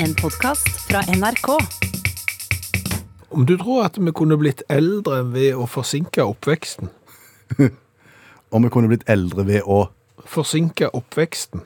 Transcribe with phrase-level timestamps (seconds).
[0.00, 1.48] En podkast fra NRK.
[3.28, 6.92] Om du tror at vi kunne blitt eldre ved å forsinke oppveksten?
[8.54, 9.88] Om vi kunne blitt eldre ved å
[10.28, 11.62] Forsinke oppveksten?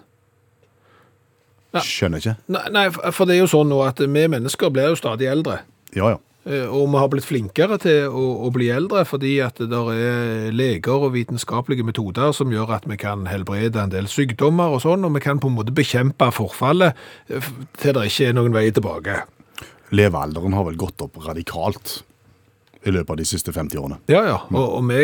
[1.73, 2.35] Skjønner ikke.
[2.53, 5.63] Nei, nei, for det er jo sånn nå at vi mennesker blir jo stadig eldre.
[5.97, 6.21] Ja, ja.
[6.45, 9.91] Eh, Og vi har blitt flinkere til å, å bli eldre fordi at det der
[9.95, 14.83] er leger og vitenskapelige metoder som gjør at vi kan helbrede en del sykdommer og
[14.83, 16.99] sånn, og vi kan på en måte bekjempe forfallet
[17.31, 19.21] eh, til det ikke er noen vei tilbake.
[19.95, 22.01] Levealderen har vel gått opp radikalt
[22.83, 23.97] i løpet av de siste 50 årene.
[24.11, 25.03] Ja, ja, og, og vi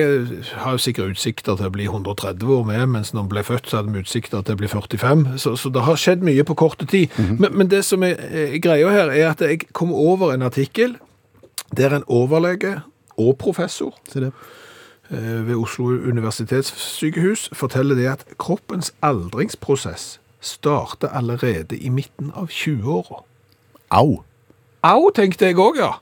[0.59, 3.71] har jo sikkert utsikter til å bli 130 år med, mens når vi ble født
[3.71, 6.57] så hadde vi utsikter til å bli 45, så, så det har skjedd mye på
[6.59, 7.15] korte tid.
[7.39, 10.97] men, men det som er, er greia her er at jeg kom over en artikkel
[11.77, 12.81] der en overlege
[13.19, 14.31] og professor eh,
[15.49, 23.25] ved Oslo universitetssykehus forteller det at kroppens aldringsprosess starter allerede i midten av 20-åra.
[23.91, 24.23] Au!
[24.83, 25.97] Au, tenkte jeg òg, ja.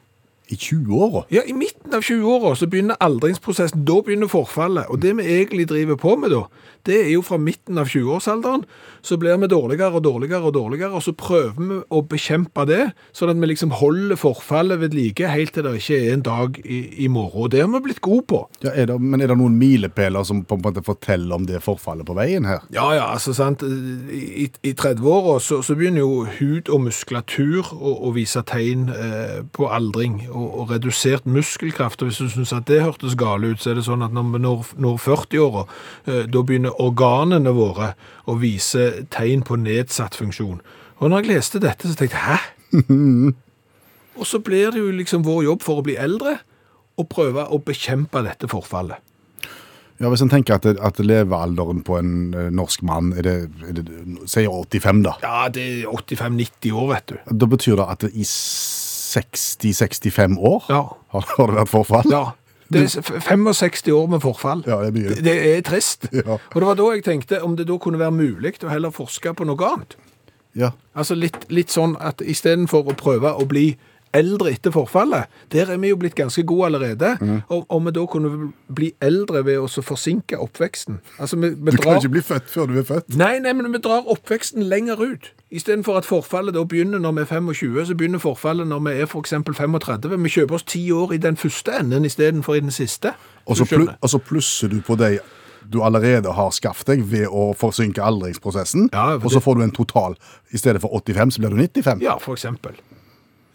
[0.46, 1.24] I 20-åra?
[1.34, 3.84] Ja, I midten av 20-åra så begynner aldringsprosessen.
[3.88, 4.86] Da begynner forfallet.
[4.92, 6.44] Og det vi egentlig driver på med da,
[6.86, 8.62] det er jo fra midten av 20-årsalderen,
[9.02, 12.82] så blir vi dårligere og dårligere og dårligere, og så prøver vi å bekjempe det,
[13.16, 16.60] sånn at vi liksom holder forfallet ved like helt til det ikke er en dag
[16.62, 17.46] i, i morgen.
[17.46, 18.40] Og det har vi blitt gode på.
[18.62, 21.62] Ja, er det, men er det noen milepæler som på en måte forteller om det
[21.64, 22.62] forfallet på veien her?
[22.74, 23.64] Ja, ja, altså sant.
[23.66, 29.42] I, i 30-åra så, så begynner jo hud og muskulatur å, å vise tegn eh,
[29.56, 32.02] på aldring og, og redusert muskelkraft.
[32.02, 34.28] Og hvis du syns at det hørtes gale ut, så er det sånn at når
[34.34, 35.64] vi når, når 40-åra,
[36.06, 37.94] eh, da begynner organene våre
[38.28, 40.60] å vise tegn på nedsatt funksjon.
[41.00, 42.38] Og når jeg leste dette, så tenkte jeg hæ?
[44.20, 46.38] og så blir det jo liksom vår jobb for å bli eldre
[46.96, 49.02] å prøve å bekjempe dette forfallet.
[49.96, 53.78] Ja, Hvis en tenker at, at levealderen på en eh, norsk mann er det, er
[53.78, 53.86] det
[54.28, 55.14] sier 85, da.
[55.22, 57.16] Ja, det er 85-90 år, vet du.
[57.32, 58.26] Da betyr det at det i
[59.06, 60.82] 60-65 år Ja.
[61.14, 62.10] har, har det vært forfall?
[62.10, 62.24] Ja.
[62.72, 64.64] Det er 65 år med forfall.
[64.66, 65.08] Ja, det er mye.
[65.14, 66.08] Det, det er trist.
[66.16, 66.38] Ja.
[66.54, 69.32] Og det var da jeg tenkte om det da kunne være mulig å heller forske
[69.38, 69.94] på noe annet.
[70.56, 70.72] Ja.
[70.96, 73.76] Altså litt, litt sånn at istedenfor å prøve å bli
[74.14, 77.16] eldre etter forfallet, der er vi jo blitt ganske gode allerede.
[77.20, 77.40] Mm.
[77.48, 81.00] Og om vi da kunne bli eldre ved å forsinke oppveksten.
[81.18, 82.00] Altså vi, vi Du kan drar...
[82.00, 83.16] ikke bli født før du er født.
[83.16, 85.32] Nei, nei, men vi drar oppveksten lenger ut.
[85.50, 89.16] Istedenfor at forfallet da begynner når vi er 25, så begynner forfallet når vi er
[89.16, 90.22] eksempel 35.
[90.22, 93.14] Vi kjøper oss ti år i den første enden istedenfor i den siste.
[93.46, 95.18] Og så pl og så plusser du på de
[95.72, 99.64] du allerede har skaffet deg ved å forsinke aldringsprosessen, Ja, for og så får du
[99.66, 100.14] en total.
[100.54, 102.04] I stedet for 85, så blir du 95.
[102.04, 102.76] Ja, for eksempel.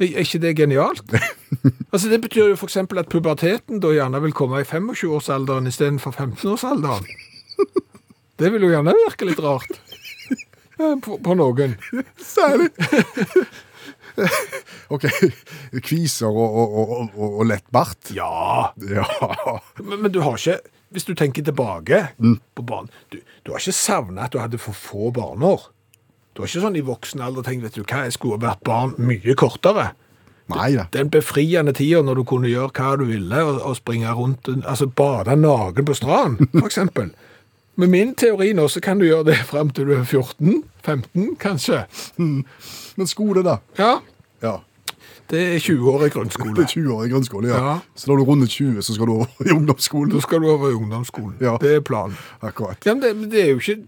[0.01, 1.03] Er ikke det genialt?
[1.93, 7.05] altså Det betyr jo eksempel at puberteten da gjerne vil komme i 25-årsalderen istedenfor 15-årsalderen.
[8.41, 9.81] Det vil jo gjerne virke litt rart.
[11.05, 11.75] På, på noen.
[12.17, 12.71] Særlig.
[14.89, 15.05] OK.
[15.85, 18.09] Kviser og, og, og, og, lett bart.
[18.15, 19.05] Ja, Ja.
[19.83, 20.57] men, men du har ikke
[20.91, 24.73] Hvis du tenker tilbake på barn du, du har ikke savna at du hadde for
[24.75, 25.69] få barneår.
[26.41, 28.95] Du var ikke sånn i voksen alder tenkt vet du hva, jeg skulle vært barn
[28.97, 29.91] mye kortere.
[30.49, 30.87] Nei ja.
[30.91, 34.87] Den befriende tida når du kunne gjøre hva du ville, og, og springe rundt, altså
[34.89, 37.11] bade naken på stranden, eksempel.
[37.77, 41.83] Med min teori nå, så kan du gjøre det frem til du er 14-15, kanskje.
[42.17, 43.59] Men skole, da?
[43.77, 43.99] Ja,
[44.41, 44.57] Ja.
[45.29, 47.61] det er 20 år i Det er 20 år i grunnskole, ja.
[47.61, 47.77] Ja.
[47.95, 50.11] Så når du runder 20, så skal du over i ungdomsskolen.
[50.11, 51.37] Da skal du over i ungdomsskolen.
[51.39, 51.57] Ja.
[51.61, 52.17] Det er planen.
[52.41, 52.81] Akkurat.
[52.85, 53.83] Ja, men det, det er jo ikke...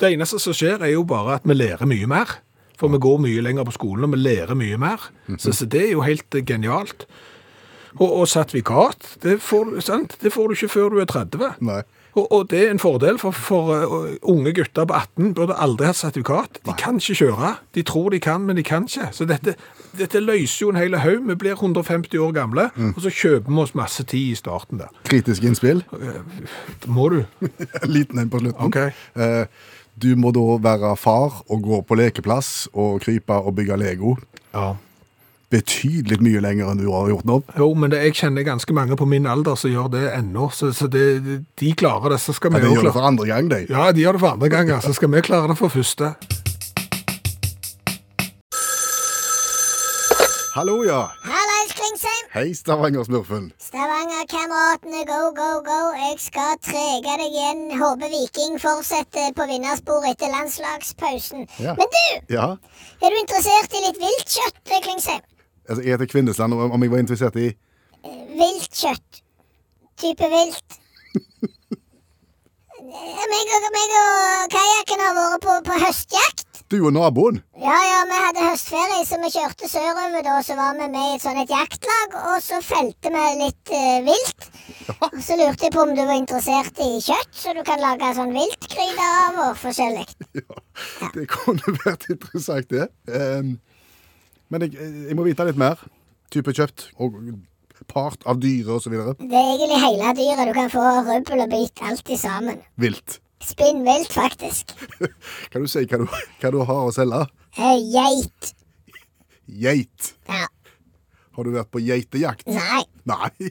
[0.00, 2.36] Det eneste som skjer er jo bare at vi lærer mye mer.
[2.76, 5.08] For vi går mye lenger på skolen, og vi lærer mye mer.
[5.38, 7.06] så, så det er jo helt eh, genialt.
[7.96, 10.18] Og, og sertifikat, det får, sant?
[10.20, 11.54] det får du ikke før du er 30.
[11.64, 11.80] Nei.
[12.16, 15.88] Og, og det er en fordel, for, for uh, unge gutter på 18 burde aldri
[15.88, 16.60] hatt sertifikat.
[16.64, 17.54] De kan ikke kjøre.
[17.76, 19.10] De tror de kan, men de kan ikke.
[19.12, 19.52] Så dette,
[19.96, 21.26] dette løser jo en hel haug.
[21.28, 24.92] Vi blir 150 år gamle, og så kjøper vi oss masse tid i starten der.
[25.08, 25.84] Kritisk innspill.
[26.86, 27.22] Må du?
[27.96, 28.64] Liten en på slutten.
[28.64, 28.80] Ok.
[29.20, 34.16] Eh, du må da være far og gå på lekeplass og krype og bygge Lego.
[34.52, 34.74] Ja.
[35.50, 37.36] Betydelig mye lenger enn du har gjort nå.
[37.56, 40.72] Jo, men det, jeg kjenner ganske mange på min alder som gjør det ennå, så,
[40.74, 41.04] så det,
[41.62, 43.62] de klarer det, så skal Ja, vi jo gjør det for andre gang, de.
[43.70, 44.74] Ja, de gjør det for andre gang.
[44.82, 46.12] så skal vi klare det for første.
[50.56, 51.02] Hallo, ja.
[51.22, 51.45] Hallais,
[51.76, 52.24] Klingsheim!
[52.34, 53.50] Hei, Stavanger-smurfen.
[53.68, 55.78] Stavanger-kameratene, go, go, go.
[56.00, 57.60] Jeg skal trege deg igjen.
[57.80, 61.46] Håper Viking fortsetter på vinnerspor etter landslagspausen.
[61.60, 61.74] Ja.
[61.78, 62.04] Men du,
[62.38, 62.46] Ja.
[63.02, 65.22] er du interessert i litt viltkjøtt, Klingsheim?
[65.68, 67.48] Altså, jeg heter Kvindesland, og om jeg var interessert i
[68.36, 69.22] Viltkjøtt.
[69.98, 70.76] Type vilt.
[73.32, 76.45] meg og, meg og kajakken har vært på, på høstjakt.
[76.66, 77.36] Du og naboen?
[77.62, 80.32] Ja, ja, vi hadde høstferie, så vi kjørte sørover da.
[80.42, 84.00] Så var vi med i et sånn et jaktlag, og så felte vi litt eh,
[84.06, 84.48] vilt.
[84.96, 88.08] Og så lurte jeg på om du var interessert i kjøtt, så du kan lage
[88.18, 90.06] sånn viltgryte av og forskjellig.
[91.00, 92.90] Ja, det kunne vært interessant, det.
[93.08, 93.54] Um,
[94.52, 94.74] men jeg,
[95.06, 95.80] jeg må vite litt mer.
[96.34, 97.14] Type kjøpt, og
[97.88, 98.96] part av dyret osv.
[99.22, 100.50] Det er egentlig hele dyret.
[100.50, 102.58] Du kan få rubbel og bit, i sammen.
[102.82, 103.20] Vilt.
[103.44, 104.72] Spinnvilt, faktisk.
[105.52, 106.06] Kan du si hva du,
[106.40, 107.22] hva du har å selge?
[107.56, 108.52] Eh, Geit.
[109.46, 110.12] Geit.
[110.28, 110.46] Ja.
[111.36, 112.46] Har du vært på geitejakt?
[112.48, 112.82] Nei.
[113.06, 113.50] Nei.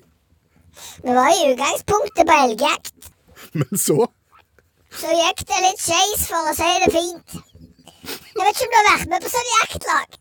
[1.06, 3.12] Vi var i utgangspunktet på elgjakt.
[3.56, 4.08] Men så
[4.96, 7.36] Så gikk det litt skeis, for å si det fint.
[8.06, 10.18] Jeg vet ikke om du har vært med på sånn jaktlag?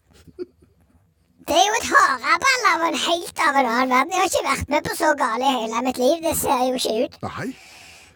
[1.45, 4.13] Det er jo et hareball av en helt av en annen verden.
[4.15, 6.23] Jeg har ikke vært med på så gale i hele mitt liv.
[6.25, 7.19] Det ser jo ikke ut.
[7.27, 7.49] Nei.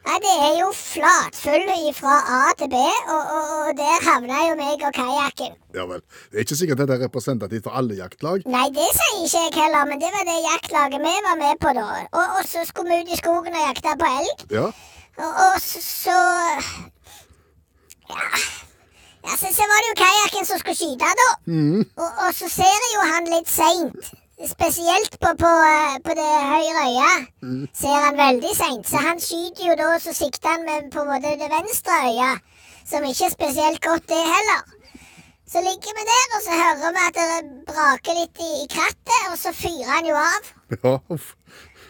[0.06, 1.64] Nei, det er jo flatfull
[1.96, 2.78] fra A til B,
[3.12, 5.56] og, og, og der havna jo meg og kajakken.
[5.76, 6.00] Ja vel.
[6.30, 8.46] Det er ikke sikkert dette er representativt for alle jaktlag.
[8.48, 11.74] Nei, det sier ikke jeg heller, men det var det jaktlaget vi var med på
[11.76, 11.88] da.
[12.12, 14.46] Og, og så skulle vi ut i skogen og jakte på elg.
[14.54, 14.68] Ja.
[15.18, 16.16] Og, så,
[18.08, 18.22] Ja.
[19.26, 21.28] ja så, så var det jo kajakken som skulle skyte, da.
[22.00, 24.10] Og, og så ser jeg jo han litt seint.
[24.46, 28.87] Spesielt på, på, eh, på det høyre øyet ser han veldig seint.
[28.87, 32.44] Så han skyter jo da, så sikter han med på en måte det venstre øyet.
[32.87, 34.62] Som ikke er spesielt godt, det heller.
[35.49, 39.20] Så ligger vi der, og så hører vi at det braker litt i, i krattet,
[39.32, 40.49] og så fyrer han jo av.
[40.76, 40.94] Ja.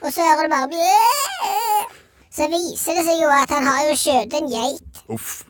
[0.01, 1.99] Og så hører du bare «Bæ!»
[2.39, 5.01] Så viser det seg jo at han har jo skjøtet en geit.
[5.11, 5.43] Uff.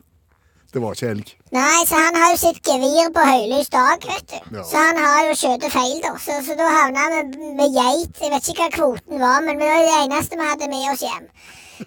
[0.73, 1.35] Det var ikke elg.
[1.55, 4.37] Nei, så han har jo sitt gevir på høylys dag, vet du.
[4.59, 4.63] Ja.
[4.69, 6.11] Så han har jo skjøt feil, da.
[6.21, 8.19] Så, så da havna vi med geit.
[8.21, 11.01] Jeg vet ikke hva kvoten var, men det var det eneste vi hadde med oss
[11.07, 11.25] hjem.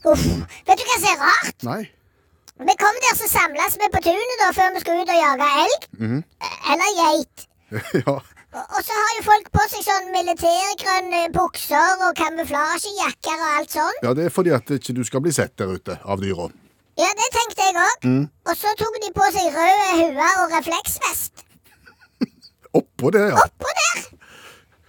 [0.03, 0.25] Uff.
[0.67, 1.67] Vet du hva som er rart?
[1.69, 1.82] Nei.
[2.62, 5.49] Vi kom der, så samles vi på tunet da før vi skulle ut og jage
[5.62, 5.87] elg.
[6.75, 7.47] Eller geit.
[8.03, 8.17] ja.
[8.53, 13.73] Og, og så har jo folk på seg sånn militærgrønne bukser og kamuflasjejakker og alt
[13.79, 14.03] sånn.
[14.05, 16.50] ja, det er fordi at ikke du skal bli sett der ute av dyra.
[17.00, 18.08] Ja, det tenkte jeg òg.
[18.50, 21.44] Og så tok de på seg røde huer og refleksvest.
[22.80, 23.44] Oppå der, ja.
[23.46, 24.02] Oppå der!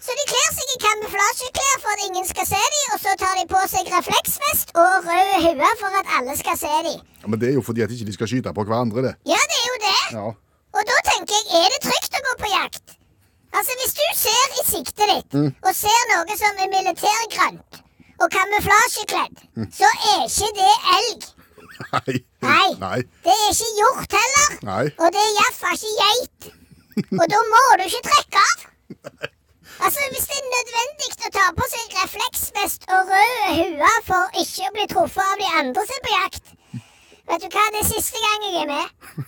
[0.03, 3.38] Så de kler seg i kamuflasjeklær for at ingen skal se dem, og så tar
[3.39, 6.97] de på seg refleksvest og røde huer for at alle skal se dem.
[7.21, 7.27] ja.
[7.31, 9.13] Men det er jo fordi at ikke de skal skyte på hverandre, det.
[9.31, 10.01] Ja, det er jo det.
[10.17, 10.25] Ja.
[10.75, 12.97] Og da tenker jeg, er det trygt å gå på jakt?
[13.53, 17.79] Altså, hvis du ser i siktet ditt, og ser noe som er militærgrønt
[18.23, 19.44] og kamuflasjekledd,
[19.79, 21.27] så er ikke det elg.
[21.94, 22.18] Nei.
[22.81, 23.00] Nei.
[23.25, 24.50] Det er ikke hjort heller.
[24.68, 24.84] Nei.
[25.00, 26.50] Og det er iallfall ikke geit.
[27.20, 28.66] Og da må du ikke trekke av.
[29.84, 34.68] Altså, Hvis det er nødvendig å ta på seg refleksvest og røde huer for ikke
[34.70, 36.52] å bli truffet av de andre som er på jakt
[37.24, 39.28] Vet du hva, det er siste gang jeg er med.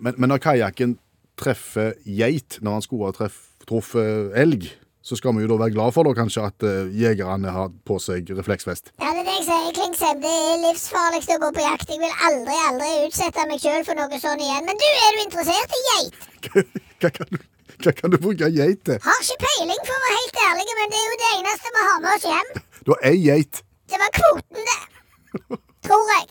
[0.00, 0.94] Men, men når kajakken
[1.38, 3.28] treffer geit når han skulle ha
[3.68, 4.70] truffet elg,
[5.08, 7.96] så skal vi jo da være glad for da, kanskje at uh, jegerne har på
[8.02, 8.92] seg refleksvest.
[9.00, 10.18] Ja, det er det jeg sier, Klingsheim.
[10.24, 11.92] Det er livsfarligst å gå på jakt.
[11.94, 14.66] Jeg vil aldri, aldri utsette meg sjøl for noe sånn igjen.
[14.68, 16.26] Men du, er du interessert i geit?
[17.00, 17.38] Hva kan du,
[17.78, 18.98] hva kan du bruke geit til?
[19.04, 21.84] Har ikke peiling, for å være helt ærlig, men det er jo det eneste vi
[21.88, 22.48] har med oss hjem.
[22.82, 23.60] Du har ei geit.
[23.88, 25.60] Det var kvoten, det.
[25.86, 26.26] Tror jeg.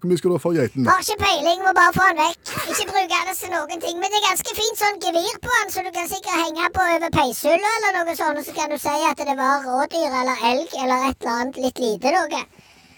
[0.00, 0.86] Hvor mye skal du ha for geiten?
[0.88, 2.50] Har ikke peiling, må bare få den vekk.
[2.72, 3.96] Ikke bruke den til noen ting.
[4.00, 6.84] Men det er ganske fint sånn gevir på den, så du kan sikkert henge på
[6.94, 10.44] over peishylla eller noe sånt, og så kan du si at det var rådyr eller
[10.52, 12.42] elg eller et eller annet litt lite noe.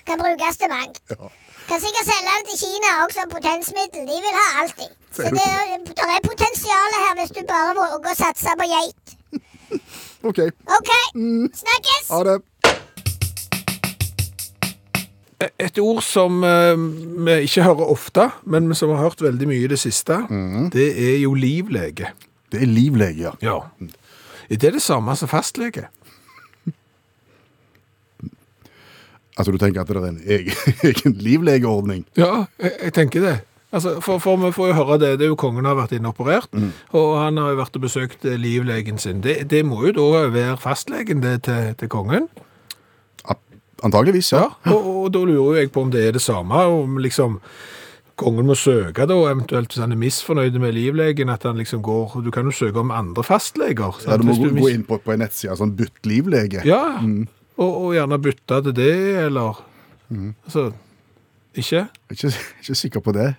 [0.08, 1.02] Kan brukes til mangt.
[1.14, 1.30] Ja.
[1.68, 4.06] Kan sikkert selge den til Kina også som potensmiddel.
[4.10, 4.94] De vil ha alltid.
[5.14, 9.14] Så det er, det er potensial her hvis du bare våger å satse på geit.
[10.28, 10.40] OK.
[10.78, 10.90] OK,
[11.62, 12.10] snakkes!
[12.10, 12.40] Ha det.
[15.58, 16.74] Et ord som eh,
[17.26, 20.20] vi ikke hører ofte, men som vi har hørt veldig mye i det siste,
[20.74, 22.12] det er jo livlege.
[22.52, 23.32] Det er livlege, ja.
[23.42, 23.58] Ja.
[24.50, 25.88] Er det det samme som fastlege?
[29.38, 30.52] Altså, du tenker at det er en egen,
[30.90, 32.04] egen livlegeordning?
[32.20, 33.38] Ja, jeg, jeg tenker det.
[33.72, 36.50] Altså, for, for vi får jo høre det, det er jo kongen har vært inoperert,
[36.92, 39.22] og og han har jo vært og besøkt eh, livlegen sin.
[39.24, 42.28] Det, det må jo da være fastlegen det til, til kongen.
[43.82, 44.46] Antageligvis, ja.
[44.64, 47.40] Ja, og, og da lurer jeg på om det er det samme, om liksom
[48.22, 52.18] kongen må søke da, eventuelt hvis han er misfornøyd med livlegen, at han liksom går,
[52.22, 53.98] du kan jo søke om andre fastleger.
[53.98, 54.10] sant?
[54.12, 56.62] ja du må du gå, inn på, på en nettside, sånn bytt livlege.
[56.68, 57.00] Ja,
[57.56, 59.62] og, og gjerne bytte til det, eller,
[60.44, 60.70] altså,
[61.54, 61.86] ikke?
[62.12, 63.32] Ikke, ikke sikker på det.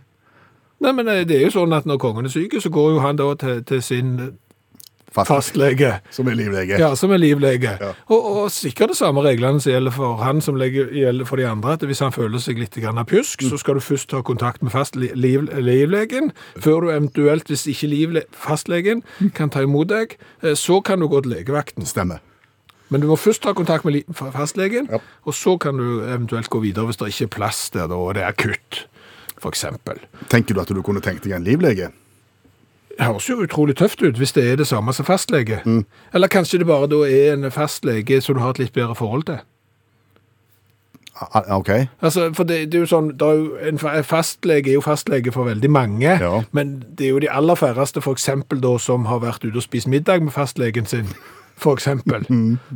[0.83, 3.03] Nei, men eh, det er jo sånn at når kongen er syk, så går jo
[3.03, 4.15] han da til, til sin
[5.13, 5.99] fastlege.
[6.11, 6.79] Som er livlege.
[6.81, 7.77] Ja, som er livlege.
[7.79, 7.93] Ja.
[8.07, 11.47] Og, og sikkert det samme reglene som gjelder for han som legger, gjelder for de
[11.47, 11.73] andre.
[11.77, 13.49] at Hvis han føler seg litt pjusk, mm.
[13.49, 16.31] så skal du først ta kontakt med fast li, liv, livlegen.
[16.57, 19.03] Før du eventuelt, hvis ikke liv, fastlegen
[19.35, 21.85] kan ta imot deg, eh, så kan du gå til legevakten.
[21.85, 22.21] Stemmer.
[22.89, 24.99] Men du må først ta kontakt med fastlegen, Ja.
[25.25, 28.23] og så kan du eventuelt gå videre hvis det ikke er plass der, og det
[28.23, 28.87] er akutt,
[29.43, 29.97] eksempel.
[30.29, 31.89] Tenker du at du kunne tenkt deg en livlege?
[32.99, 35.61] Høres jo utrolig tøft ut hvis det er det samme som fastlege.
[36.13, 39.23] Eller kanskje det bare da er en fastlege som du har et litt bedre forhold
[39.25, 39.39] til.
[41.21, 41.69] Ah, OK.
[42.01, 45.45] Altså, for det, det er jo sånn, er jo en fastlege er jo fastlege for
[45.45, 46.41] veldig mange, Ja.
[46.51, 49.63] men det er jo de aller færreste for eksempel da som har vært ute og
[49.63, 51.07] spist middag med fastlegen sin,
[51.55, 52.25] for eksempel,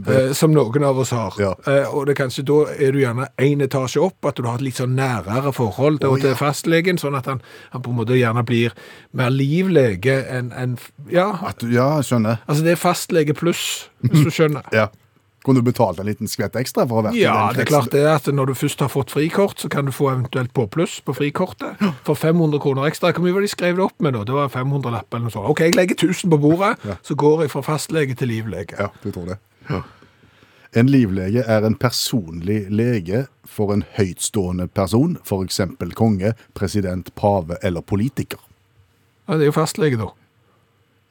[0.07, 1.33] eh, som noen av oss har.
[1.41, 1.53] Ja.
[1.67, 4.59] Eh, og det er kanskje da er du gjerne en etasje opp, at du har
[4.59, 6.29] et litt sånn nærere forhold til, oh, ja.
[6.29, 7.41] til fastlegen, sånn at han,
[7.73, 8.75] han på en måte gjerne blir
[9.17, 10.77] mer livlege enn, en,
[11.11, 12.43] ja, At ja, skjønner.
[12.45, 14.67] altså det er fastlege pluss, hvis du skjønner.
[14.77, 14.89] Ja.
[15.47, 18.01] Kunne du betalt en liten skvett ekstra for å være Ja, det er klart det
[18.11, 21.79] at når du først har fått frikort, så kan du få eventuelt påpluss på frikortet.
[22.03, 23.13] For 500 kroner ekstra.
[23.15, 24.25] Hvor mye var de skrev det opp med da?
[24.27, 25.47] Det var 500 lapp eller noe sånt.
[25.53, 26.73] Ok, jeg legger 1000 på bordet,
[27.07, 28.75] så går jeg fra fastlege til livlege.
[28.75, 29.39] Ja, du tror det.
[30.75, 37.87] En livlege er en personlig lege for en høytstående person, eksempel konge, president, pave eller
[37.87, 38.43] politiker.
[39.29, 40.11] Ja, det er jo fastlege da.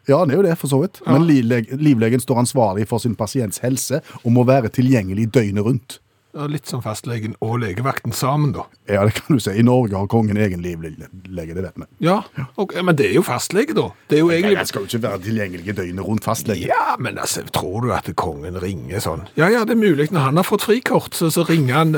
[0.06, 1.00] Ja, det er jo det, for så vidt.
[1.06, 6.00] Men livlegen står ansvarlig for sin pasients helse og må være tilgjengelig døgnet rundt.
[6.36, 8.66] Ja, litt som fastlegen og legevakten sammen da.
[8.92, 9.54] Ja, det kan du si.
[9.56, 11.08] I Norge har kongen egen livlege,
[11.56, 11.86] det vet vi.
[12.04, 12.18] Ja,
[12.60, 13.86] okay, men det er jo fastlege da.
[14.10, 14.58] Det er jo egentlig...
[14.58, 16.68] Jeg skal jo ikke være tilgjengelig døgnet rundt fastlege.
[16.68, 19.24] Ja, men altså, tror du at kongen ringer sånn?
[19.40, 20.10] Ja, ja, det er mulig.
[20.12, 21.96] Når han har fått frikort, så, så ringer han...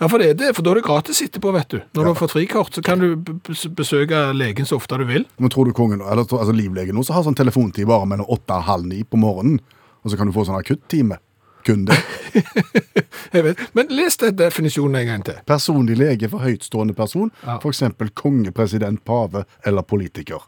[0.00, 1.78] Ja, for det er det, for da er det gratis etterpå, vet du.
[1.92, 3.16] Når du har fått frikort, så kan du
[3.76, 5.26] besøke legen så ofte du vil.
[5.36, 8.64] Men tror du kongen, eller altså livlegen også har sånn telefontid bare mellom åtte og
[8.70, 9.60] halv ni på morgenen,
[10.00, 11.20] og så kan du få sånn akuttime?
[11.68, 11.98] Kun det.
[13.34, 13.58] Jeg vet.
[13.76, 15.42] Men les den definisjonen en gang til.
[15.44, 17.58] Personlig lege for høytstående person, Ja.
[17.60, 20.40] eksempel konge, president, pave eller politiker.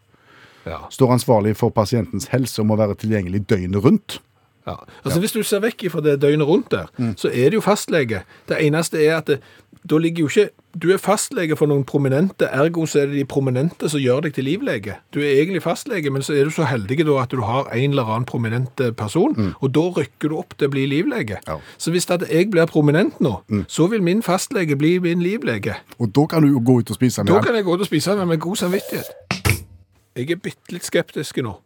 [0.65, 0.79] Ja.
[0.89, 4.21] Står ansvarlig for pasientens helse og må være tilgjengelig døgnet rundt.
[4.67, 4.77] Ja.
[5.05, 8.23] Altså Hvis du ser vekk fra det døgnet rundt der, så er det jo fastlege.
[8.49, 9.41] Det eneste er at det,
[9.91, 13.25] da ligger jo ikke Du er fastlege for noen prominente, ergo så er det de
[13.29, 14.95] prominente som gjør deg til livlege.
[15.13, 17.91] Du er egentlig fastlege, men så er du så heldig da at du har en
[17.91, 21.43] eller annen prominent person, person, og da rykker du opp til å bli livlege.
[21.45, 21.59] Ja.
[21.77, 23.35] Så hvis at jeg blir prominent nå,
[23.69, 25.77] så vil min fastlege bli min livlege.
[25.99, 27.85] Og da kan du jo gå ut og spise med Da kan jeg gå ut
[27.85, 29.13] og spise med med god samvittighet.
[30.17, 31.59] Jeg er bitte litt skeptisk nå.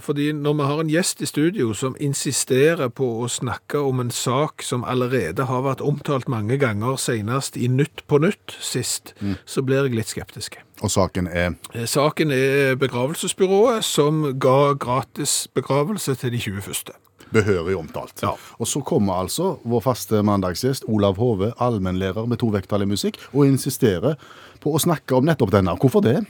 [0.00, 4.10] Fordi når vi har en gjest i studio som insisterer på å snakke om en
[4.10, 9.12] sak som allerede har vært omtalt mange ganger, senest i Nytt på Nytt sist,
[9.44, 10.56] så blir jeg litt skeptisk.
[10.82, 16.92] Og saken er Eh, Saken er begravelsesbyrået som ga gratis begravelse til de 20 første.
[17.32, 18.20] behørig omtalt.
[18.22, 18.34] Ja.
[18.58, 24.14] Og så kommer altså vår faste mandagsgjest Olav Hove, allmennlærer med tovektig musikk, og insisterer
[24.60, 25.72] på å snakke om nettopp denne.
[25.80, 26.26] Hvorfor det?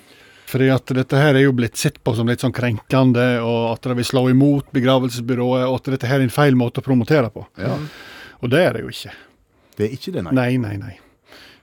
[0.51, 3.87] Fordi at dette her er jo blitt sett på som litt sånn krenkende, og at
[3.89, 7.31] det vil slå imot begravelsesbyrået, og at dette her er en feil måte å promotere
[7.33, 7.47] på.
[7.61, 7.79] Ja.
[8.43, 9.15] Og det er det jo ikke.
[9.79, 10.35] Det er ikke det, nei.
[10.37, 10.99] Nei, nei, nei.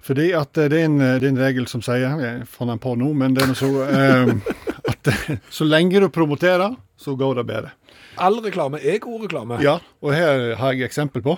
[0.10, 2.82] Fordi at eh, det er en, det er en regel som sier, jeg fant den
[2.82, 4.32] på nå, men det er noe så eh,
[4.92, 7.76] at eh, så lenge du promoterer, så går det bedre.
[8.20, 9.60] All reklame er god reklame.
[9.64, 11.38] Ja, og her har jeg eksempel på.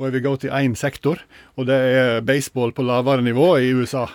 [0.00, 1.18] Og jeg vil gå til én sektor,
[1.60, 4.06] og det er baseball på lavere nivå i USA.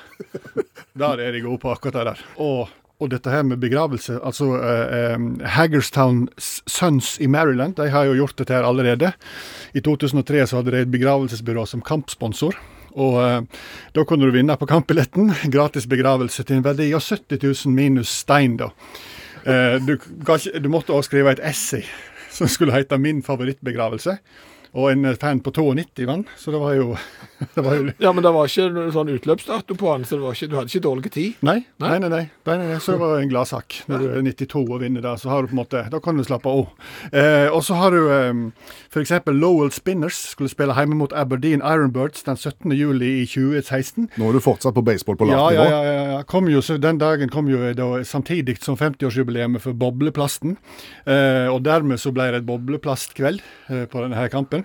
[0.98, 2.22] Der er de gode på akkurat det der.
[2.42, 2.70] Og,
[3.04, 5.25] og dette her med begravelse altså eh, eh,
[5.58, 9.12] Hagerstown Sons i Maryland de har jo gjort dette her allerede.
[9.75, 12.56] I 2003 så hadde de et begravelsesbyrå som kampsponsor.
[12.96, 13.44] Og eh,
[13.94, 18.15] da kunne du vinne på kampbilletten gratis begravelse til en verdi av 70 000 minus
[18.24, 18.56] stein.
[18.63, 18.72] da.
[19.44, 21.84] Eh, du, kanskje, du måtte også skrive et essay
[22.32, 24.18] som skulle hete 'Min favorittbegravelse'.
[24.75, 26.98] Og en fan på 92 vann, så det var jo,
[27.55, 30.25] det var jo Ja, men det var ikke noen sånn utløpsdato på han, så det
[30.25, 31.38] var ikke, du hadde ikke dårlig tid.
[31.48, 31.94] Nei, Nei?
[31.96, 32.10] nei, nei,
[32.44, 32.79] nei, nei.
[32.84, 33.77] Så det var en gladsak.
[33.88, 36.20] Når du er 92 og vinner der, så har du på en måte Da kan
[36.20, 36.65] du slappe av.
[37.15, 38.41] Eh, og så har du eh,
[38.91, 39.13] f.eks.
[39.32, 42.75] Lowell Spinners skulle spille hjemme mot Aberdeen Ironbirds den 17.
[42.75, 44.10] juli i 2016.
[44.20, 45.72] Nå er du fortsatt på baseball på Ja, lavt ja, nivå.
[45.72, 46.20] ja, ja, ja.
[46.27, 50.58] Kom jo, så den dagen kom jo da samtidig som 50-årsjubileet for bobleplasten.
[51.08, 53.39] Eh, og dermed så ble det et bobleplastkveld
[53.72, 54.64] eh, på denne her kampen.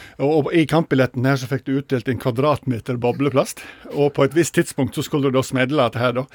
[0.21, 3.63] Og i kampbilletten her så fikk du utdelt en kvadratmeter bobleplast.
[3.89, 6.25] Og på et visst tidspunkt så skulle du da smedle dette her, da.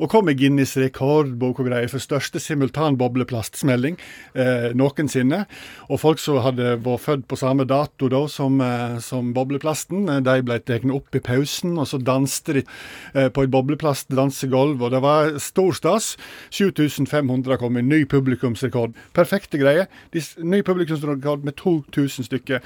[0.00, 3.98] Og kom i Guinness rekordbok og greier for største simultan bobleplastsmelling
[4.32, 5.42] eh, noensinne.
[5.90, 10.24] Og folk som hadde vært født på samme dato da som, eh, som bobleplasten, eh,
[10.24, 14.96] de ble tatt opp i pausen, og så danste de eh, på et bobleplastdansegulv, og
[14.96, 16.14] det var stor stas.
[16.48, 18.96] 7500 kom i ny publikumsrekord.
[19.12, 19.92] Perfekte greier.
[20.40, 22.64] Ny publikumsrekord med 2000 stykker.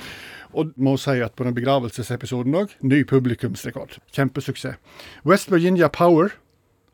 [0.57, 3.99] Og må si at på den begravelsesepisoden òg, ny publikumsrekord.
[4.17, 4.79] Kjempesuksess.
[5.29, 6.33] West Virginia Power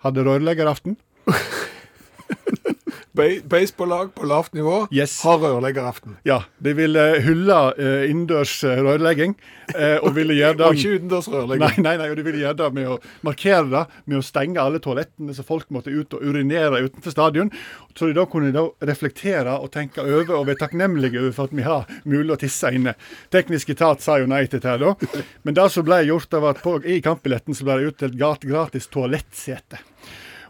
[0.04, 0.96] hadde rørleggeraften.
[3.14, 5.21] Ba- Baseball-lag på lavt nivå Yes.
[5.23, 6.16] har rørleggeraften.
[6.26, 9.37] Ja, de ville hylle uh, innendørs eh, rørlegging,
[9.75, 11.62] Uh, og ville gjøre det Og ikke utendørs rørlegging.
[11.64, 14.61] Nei, nei, nei, og de ville gjøre det med å markere det med å stenge
[14.61, 17.49] alle toalettene, så folk måtte ut og urinere utenfor stadion.
[17.97, 21.56] Så de da kunne da reflektere og tenke over og være takknemlige over for at
[21.56, 22.92] vi har mulig å tisse inne.
[23.33, 25.25] Teknisk etat sa jo nei til dette, da.
[25.47, 28.44] Men det som ble gjort, det var at på, i kampbilletten så ble det utdelt
[28.44, 29.80] gratis toalettsete.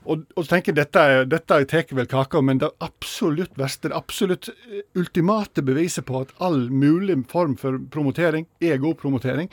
[0.06, 4.48] Og, og tenker jeg, er- dette tar vel kaka, men det absolutt verste, det absolutt
[4.52, 9.48] eh, ultimate beviset på at all mulig form for promotering er god promotering,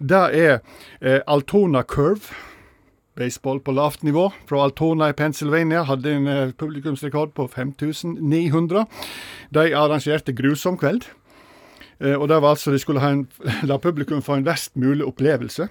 [0.00, 0.60] det er
[1.00, 2.34] eh, Altona Curve.
[3.14, 8.86] Baseball på lavt nivå fra Altona i Pennsylvania hadde en eh, publikumsrekord på 5900.
[9.54, 11.06] De arrangerte grusom kveld.
[12.00, 13.28] Eh, og det var altså De skulle ha en,
[13.70, 15.68] la publikum få en verst mulig opplevelse.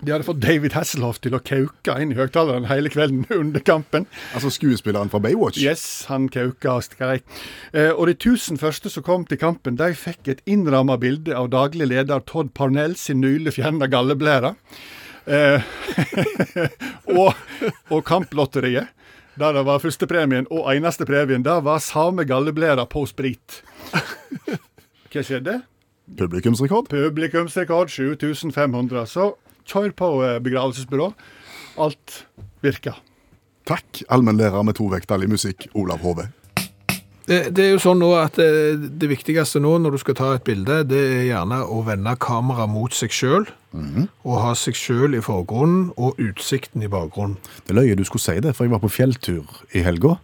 [0.00, 4.04] De hadde fått David Hasselhoff til å kauke inn i høyttaleren hele kvelden under kampen.
[4.36, 5.62] Altså skuespilleren fra Baywatch.
[5.62, 7.24] Yes, han kauka og skreik.
[7.72, 11.48] Eh, og de tusen første som kom til kampen, de fikk et innramma bilde av
[11.54, 14.52] daglig leder Todd Parnell sin nylig fjerna galleblære.
[15.26, 15.64] Eh,
[17.18, 17.32] og,
[17.88, 18.92] og Kamplotteriet,
[19.40, 23.62] der det var førstepremien og eneste premien, det var samme galleblæra på sprit.
[25.08, 25.62] Hva skjedde?
[26.20, 26.92] Publikumsrekord.
[26.92, 29.06] Publikumsrekord 7500.
[29.10, 29.32] Så
[29.66, 31.12] kjør på, eh, begravelsesbyrå.
[31.82, 32.24] Alt
[32.64, 32.98] virker.
[33.66, 36.28] Takk, allmennlærer med to vekttall i musikk, Olav Hove.
[37.26, 40.28] Det, det er jo sånn nå at det, det viktigste nå når du skal ta
[40.36, 43.48] et bilde, det er gjerne å vende kameraet mot seg sjøl.
[44.24, 47.36] Og ha seg sjøl i forgrunnen og utsikten i bakgrunnen.
[47.66, 50.14] Det løy løye du skulle si det, for jeg var på fjelltur i helga.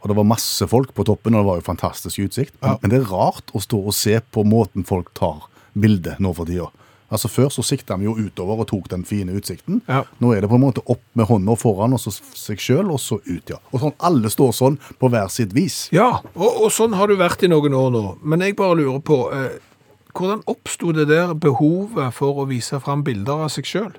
[0.00, 2.56] Og det var masse folk på toppen, og det var jo fantastisk utsikt.
[2.64, 2.78] Ja.
[2.80, 5.44] Men det er rart å stå og se på måten folk tar
[5.76, 6.70] bildet nå for tida.
[7.10, 9.80] Altså Før så sikta vi jo utover og tok den fine utsikten.
[9.90, 10.04] Ja.
[10.22, 13.00] Nå er det på en måte opp med hånda foran, og så seg sjøl, og
[13.02, 13.58] så ut, ja.
[13.72, 15.88] Og sånn, Alle står sånn på hver sitt vis.
[15.94, 18.04] Ja, og, og sånn har du vært i noen år nå.
[18.22, 19.58] Men jeg bare lurer på eh,
[20.14, 23.92] hvordan oppsto det der behovet for å vise fram bilder av seg sjøl?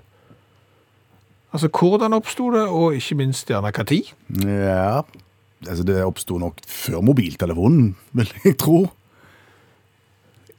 [1.52, 4.02] Altså, hvordan oppsto det, og ikke minst gjerne når?
[4.48, 5.04] Ja,
[5.68, 8.86] altså Det oppsto nok før mobiltelefonen, vil jeg tro.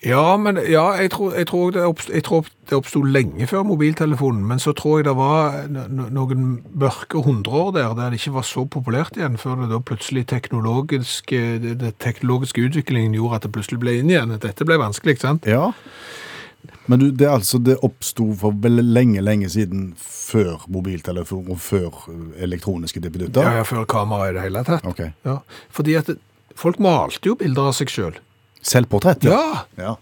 [0.03, 3.63] Ja, men ja, jeg tror, jeg tror det oppstod, jeg tror det oppsto lenge før
[3.69, 8.19] mobiltelefonen, men så tror jeg det var no- no- noen mørke hundreår der, der det
[8.19, 13.39] ikke var så populært igjen, før det da plutselig teknologiske, det, det teknologiske utviklingen gjorde
[13.39, 14.35] at det plutselig ble inn igjen.
[14.43, 15.47] Dette ble vanskelig, ikke sant?
[15.47, 15.71] Ja.
[16.91, 22.43] Men du, det, altså, det oppsto for lenge, lenge siden før mobiltelefon og før eh,
[22.43, 23.47] elektroniske dippedutter?
[23.47, 24.83] Ja, ja, før kamera i det hele tatt.
[24.87, 25.05] Ok.
[25.27, 25.39] Ja,
[25.71, 26.11] fordi at
[26.59, 28.19] folk malte jo bilder av seg sjøl.
[28.63, 29.27] Selvportrett?
[29.27, 29.65] Ja!
[29.79, 29.97] ja.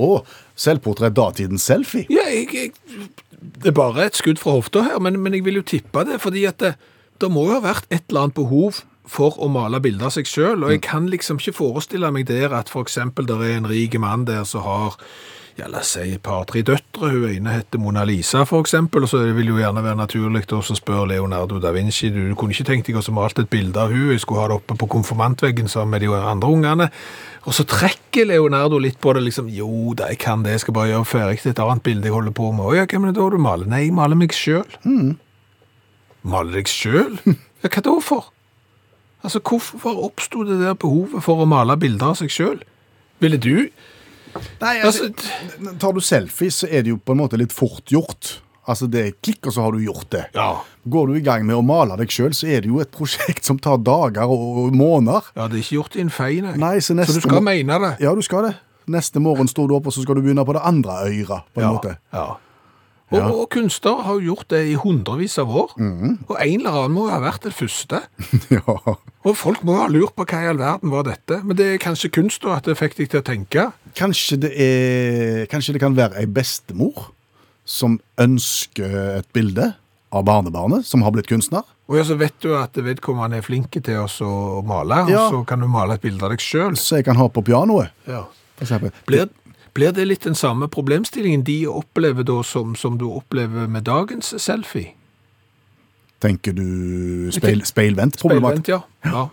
[0.00, 2.06] Og selvportrett datidens selfie?
[2.12, 3.08] ja jeg, jeg,
[3.40, 6.20] det er bare et skudd fra hofta her, men, men jeg vil jo tippe det,
[6.22, 6.74] fordi at det,
[7.20, 10.28] det må jo ha vært et eller annet behov for å male bilder av seg
[10.28, 13.96] sjøl, og jeg kan liksom ikke forestille meg der at eksempel der er en rik
[13.98, 14.98] mann der som har
[15.60, 17.10] ja, la oss si par-tre døtre.
[17.12, 20.46] Hun ene heter Mona Lisa, for eksempel, og så det vil jo gjerne være naturlig
[20.56, 22.08] å spørre Leonardo da Vinci.
[22.14, 24.48] Du, du kunne ikke tenkt deg å malt et bilde av hun, jeg skulle ha
[24.50, 26.88] det oppe på konfirmantveggen sammen med de andre ungene.
[27.48, 30.76] Og så trekker Leonardo litt på det, liksom, jo da, jeg kan det, jeg skal
[30.80, 32.66] bare gjøre ferdig et annet bilde jeg holder på med.
[32.66, 33.70] Å ja, hva det da du maler?
[33.70, 34.66] Nei, jeg maler meg sjøl.
[36.20, 37.16] Maler deg sjøl?
[37.60, 38.32] Ja, hva da for?
[39.20, 42.60] Altså, hvorfor oppsto det der behovet for å male bilder av seg sjøl?
[43.20, 43.68] Ville du
[44.60, 45.08] Nei, Altså,
[45.80, 48.36] Tar du selfie, så er det jo på en måte litt fort gjort.
[48.70, 50.24] Altså, det er klikk, og så har du gjort det.
[50.36, 50.50] Ja.
[50.90, 53.44] Går du i gang med å male deg sjøl, så er det jo et prosjekt
[53.48, 55.30] som tar dager og, og måneder.
[55.34, 56.52] Ja, det er ikke gjort i en fei, nei.
[56.60, 57.94] Nei, så neste du skal mene det.
[58.04, 58.54] Ja, du skal det.
[58.90, 61.60] Neste morgen står du opp, og så skal du begynne på det andre øret, på
[61.62, 61.96] en Ja, måte.
[62.14, 62.28] ja.
[63.10, 65.72] Og, og kunstnere har jo gjort det i hundrevis av år.
[65.76, 68.02] Og en eller annen må ha vært det første.
[68.54, 68.62] ja.
[69.26, 71.40] Og folk må ha lurt på hva i all verden var dette.
[71.42, 73.66] Men det er kanskje kunst da, at det fikk deg til å tenke.
[73.98, 77.10] Kanskje det er Kanskje det kan være ei bestemor
[77.66, 79.72] som ønsker et bilde
[80.14, 81.62] av barnebarnet, som har blitt kunstner.
[81.90, 85.26] Og ja, så vet du at vedkommende er flinke til å male, Ja.
[85.26, 86.74] og så kan du male et bilde av deg sjøl.
[86.78, 88.24] Så jeg kan ha på pianoet, Ja.
[89.06, 89.30] Blir,
[89.76, 94.34] Blir det litt den samme problemstillingen de opplever da som, som du opplever med dagens
[94.42, 94.94] selfie?
[96.20, 98.66] Tenker du speil, speilvendt problematikk?
[98.66, 99.12] Speilvendt, ja.
[99.12, 99.28] ja.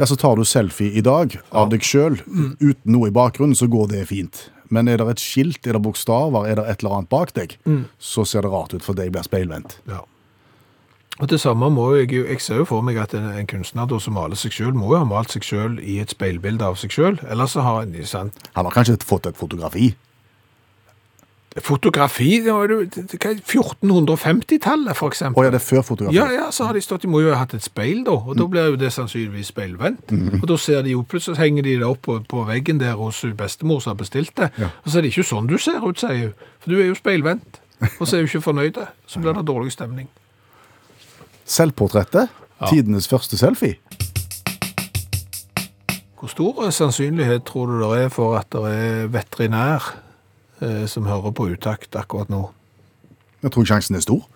[0.00, 3.66] Ja, så tar du selfie i dag av deg sjøl uten noe i bakgrunnen, så
[3.68, 4.46] går det fint.
[4.72, 7.56] Men er det et skilt, er det bokstaver, er det et eller annet bak deg,
[7.98, 9.80] så ser det rart ut for deg blir speilvendt.
[9.90, 10.04] Ja.
[11.20, 13.86] Og det samme må jeg jo, jeg ser jo for meg at en, en kunstner
[13.86, 16.78] da, som maler seg selv, må jo ha malt seg selv i et speilbilde av
[16.80, 19.94] seg selv, ellers så har en, sant, Han har kanskje fått et fotografi.
[21.60, 25.44] fotografi, det var jo, det- det- hva er 1450-tallet for Å eksempel.
[25.44, 26.14] ja, det er før fotografi.
[26.16, 28.36] Ja, ja, så har de stått, de må jo ha hatt et speil da, og
[28.36, 30.12] da blir jo det sannsynligvis speilvendt.
[30.42, 32.94] Og da ser de jo plutselig, så henger de det opp på, på veggen der
[32.94, 34.50] hos bestemor som har bestilt det.
[34.58, 34.66] Ja.
[34.86, 36.34] Og så er det ikke sånn du ser ut, sier hun.
[36.60, 37.58] For du er jo speilvendt.
[38.00, 38.78] Og så er du ikke fornøyd.
[39.08, 40.08] Så blir det dårlig stemning.
[41.50, 42.30] Selvportrettet.
[42.68, 43.80] Tidenes første selfie.
[46.20, 49.86] Hvor stor sannsynlighet tror du det er for at det er veterinær
[50.60, 52.44] eh, som hører på utakt akkurat nå?
[53.42, 54.26] Jeg tror sjansen er stor.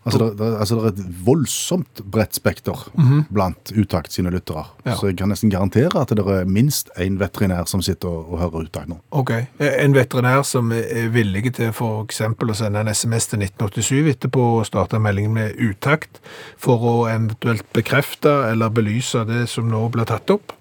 [0.00, 2.86] Altså, det, det, altså, det er et voldsomt bredt spekter
[3.28, 4.64] blant Utakt sine lyttere.
[4.86, 4.94] Ja.
[4.96, 8.40] Så jeg kan nesten garantere at det er minst én veterinær som sitter og, og
[8.40, 8.96] hører Utakt nå.
[9.12, 9.34] Ok.
[9.60, 14.46] Eh, En veterinær som er villig til eksempel å sende en SMS til 1987 etterpå
[14.60, 16.20] og starte meldingen med utakt
[16.60, 20.56] for å eventuelt bekrefte eller belyse det som nå blir tatt opp.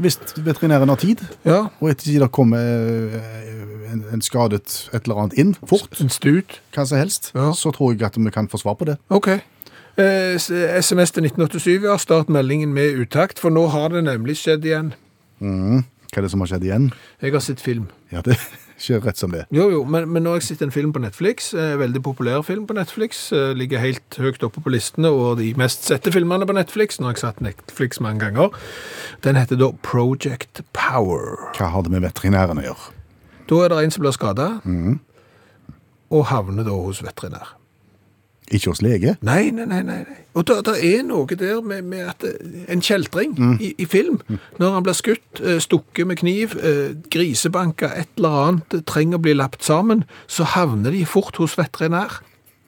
[0.00, 5.02] Hvis veterinæren har tid, Ja, og etter tid det kommer eh, en, en skadet et
[5.04, 6.60] eller annet inn fort, en stut.
[6.74, 7.50] hva som helst, Ja.
[7.52, 8.96] så tror jeg at vi kan få svar på det.
[9.10, 9.28] Ok.
[9.98, 10.38] Eh,
[10.80, 11.96] SMS til 1987, ja.
[11.98, 14.92] Start meldingen med utakt, for nå har det nemlig skjedd igjen.
[15.40, 16.90] Hva er det som har skjedd igjen?
[17.22, 17.88] Jeg har sett film.
[18.12, 18.36] Ja, det
[18.80, 19.44] skjer rett som det.
[19.54, 22.44] Jo, jo, men, men nå har jeg sett en film på Netflix, eh, veldig populær
[22.46, 26.48] film på Netflix, eh, ligger helt høyt oppe på listene, og de mest sette filmene
[26.48, 28.56] på Netflix, nå har jeg satt Netflix mange ganger,
[29.26, 31.38] den heter da Project Power.
[31.58, 32.90] Hva har det med veterinæren å gjøre?
[33.50, 34.50] Da er det en som blir skadet,
[36.10, 37.59] og havner da hos veterinær.
[38.50, 39.14] Ikke hos lege?
[39.22, 40.00] Nei, nei, nei, nei.
[40.34, 44.20] Og det er noe der med, med at eh, en kjeltring i, i film,
[44.58, 49.24] når han blir skutt, eh, stukket med kniv, eh, grisebanka, et eller annet, trenger å
[49.26, 52.20] bli lapt sammen, så havner de fort hos veterinær.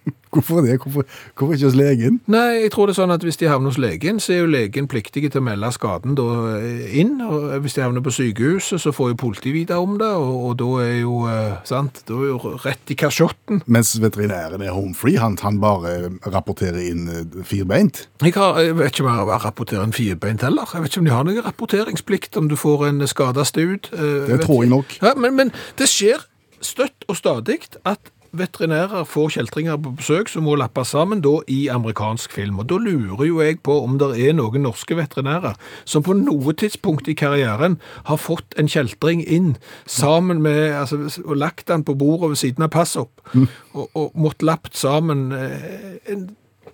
[0.33, 0.79] Hvorfor det?
[0.81, 1.05] Hvorfor,
[1.37, 2.15] hvorfor ikke hos legen?
[2.33, 4.47] Nei, jeg tror det er sånn at hvis de havner hos legen, så er jo
[4.49, 6.25] legen pliktige til å melde skaden da
[6.57, 10.09] eh, inn, og hvis de havner på sykehuset, så får jo politiet vite om det,
[10.09, 13.61] og, og da er jo, eh, sant, da er jo rett i kasjotten.
[13.69, 15.93] Mens veterinæren er home free, han, han bare
[16.33, 18.07] rapporterer inn eh, firbeint.
[18.25, 20.73] Jeg, har, jeg vet ikke om jeg har rapportert en firbeint heller.
[20.73, 23.93] Jeg vet ikke om de har noen rapporteringsplikt om du får en skada stud.
[23.93, 24.97] eh, Det tror jeg nok.
[25.05, 26.25] Ja, men, men det skjer
[26.65, 31.67] støtt og stadig at veterinærer får kjeltringer på besøk som må lappes sammen da i
[31.73, 32.59] amerikansk film.
[32.63, 36.55] Og da lurer jo jeg på om det er noen norske veterinærer som på noe
[36.59, 39.55] tidspunkt i karrieren har fått en kjeltring inn
[39.87, 43.47] sammen med, altså, og lagt den på bordet ved siden av passopp, Mm.
[43.75, 46.27] og, og måtte lappet sammen eh, en,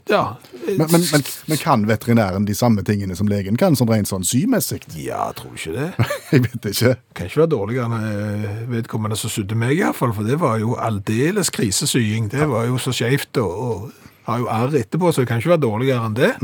[0.08, 0.22] ja,
[0.66, 4.26] Men, men, men, men kan veterinæren de samme tingene som legen kan, sånn rent sånn
[4.26, 4.82] symessig?
[4.96, 6.08] Ja, jeg tror ikke det.
[6.32, 6.92] Jeg vet ikke.
[7.16, 10.74] Kan ikke være dårligere enn eh, vedkommende som sydde meg, iallfall, for det var jo
[10.76, 12.28] aldeles krisesying.
[12.32, 15.54] Det var jo så skeivt og, og har jo arr etterpå, så det kan ikke
[15.54, 16.34] være dårligere enn det.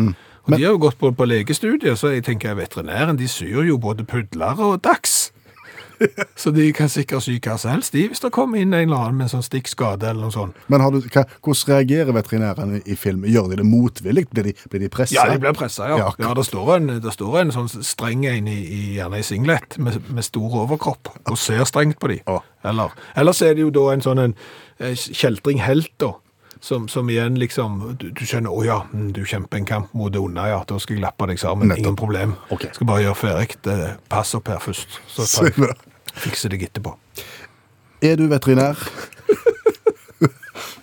[0.44, 3.78] Og de har jo gått på, på legestudier, så jeg tenker veterinæren de syr jo
[3.80, 5.33] både pudler og dags.
[6.42, 9.06] Så de kan sikkert sy hva som helst, de, hvis det kommer inn en eller
[9.06, 10.58] annen med en sånn stikkskade eller noe sånt.
[10.72, 13.26] Men har du, hva, hvordan reagerer veterinærene i film?
[13.30, 14.26] Gjør de det motvillig?
[14.32, 15.16] Blir de, blir de presset?
[15.18, 16.00] Ja, de blir pressa, ja.
[16.04, 19.26] Ja, Ja, det står en, det står en sånn streng en i, i, gjerne i
[19.26, 22.20] singlet med, med stor overkropp og ser strengt på de.
[22.26, 22.40] Ja.
[22.64, 24.36] Eller, ellers er det jo da en sånn en
[24.80, 26.14] eh, kjeltring helt da,
[26.64, 30.12] som, som igjen liksom, du, du skjønner, å ja, mm, du kjemper en kamp mot
[30.12, 31.82] det onde, ja, da skal jeg lappe deg sammen, Nettopp.
[31.82, 32.36] ingen problem.
[32.54, 32.72] Okay.
[32.76, 33.58] Skal bare gjøre ferdig,
[34.12, 35.60] pass opp her først, så takk.
[35.60, 35.90] tar.
[36.14, 36.96] Fikser deg etterpå.
[38.04, 38.78] Er du veterinær?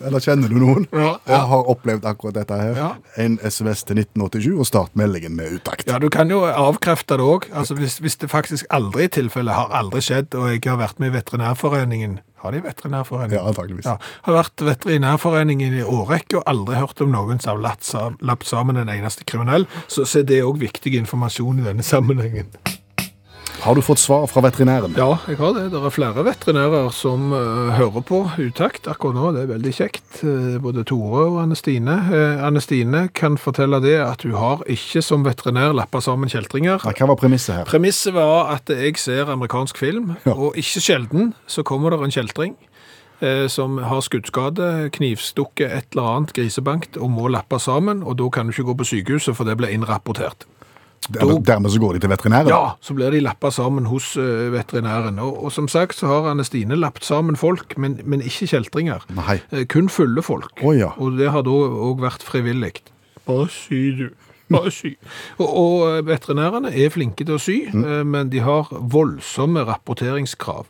[0.02, 0.88] Eller kjenner du noen?
[0.96, 2.78] Ja, Og har opplevd akkurat dette her?
[2.78, 2.89] Ja.
[3.22, 5.86] En SMS til 1987 og start meldingen med utakt.
[5.89, 7.46] Ja, du kan jo avkrefte det òg.
[7.54, 11.02] Altså, hvis, hvis det faktisk aldri i tilfelle har aldri skjedd, og jeg har vært
[11.02, 13.38] med i Veterinærforeningen Har de Veterinærforeningen?
[13.38, 13.86] Ja, antageligvis.
[13.86, 18.82] Ja, har vært Veterinærforeningen i årrekke og aldri hørt om noen som har latt sammen
[18.82, 22.50] en eneste kriminell, så, så er det òg viktig informasjon i denne sammenhengen.
[23.62, 24.95] Har du fått svar fra veterinæren?
[24.97, 25.67] Ja, jeg har det.
[25.69, 29.28] Det er flere veterinærer som uh, hører på utakt akkurat nå.
[29.36, 30.08] Det er veldig kjekt.
[30.26, 32.00] Uh, både Tore og Anne Stine.
[32.10, 36.82] Uh, Anne Stine kan fortelle det at hun har ikke som veterinær lappa sammen kjeltringer.
[36.82, 37.67] Ja, Hva var premisset her?
[37.69, 40.34] Premisset var at jeg ser amerikansk film, Ja.
[40.34, 42.56] og ikke sjelden så kommer det en kjeltring
[43.21, 48.30] eh, som har skuddskade, knivstukket et eller annet grisebankt og må lappe sammen, og da
[48.34, 50.47] kan du ikke gå på sykehuset, for det blir innrapportert.
[51.10, 52.48] Dermed, dermed så går de til veterinæren?
[52.54, 55.18] Ja, så blir de lappa sammen hos uh, veterinæren.
[55.20, 59.04] Og, og som sagt så har Anne Stine lappet sammen folk, men, men ikke kjeltringer.
[59.18, 59.40] Nei.
[59.52, 60.54] Eh, kun fulle folk.
[60.62, 60.92] Oh, ja.
[61.02, 61.52] Og det har da
[61.90, 62.84] òg vært frivillig.
[63.26, 64.10] Bare sy, du.
[64.52, 64.94] Bare sy.
[65.42, 67.84] Og, og eh, veterinærene er flinke til å sy, Mm.
[67.88, 70.68] uh, men de har voldsomme rapporteringskrav.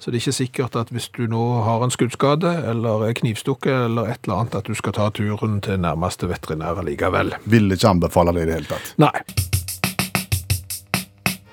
[0.00, 3.84] Så det er ikke sikkert at hvis du nå har en skuddskade eller er knivstukket
[3.90, 7.34] eller et eller annet, at du skal ta turen til nærmeste veterinær likevel.
[7.44, 8.94] Vil ikke anbefale det i det hele tatt.
[9.04, 9.12] Nei.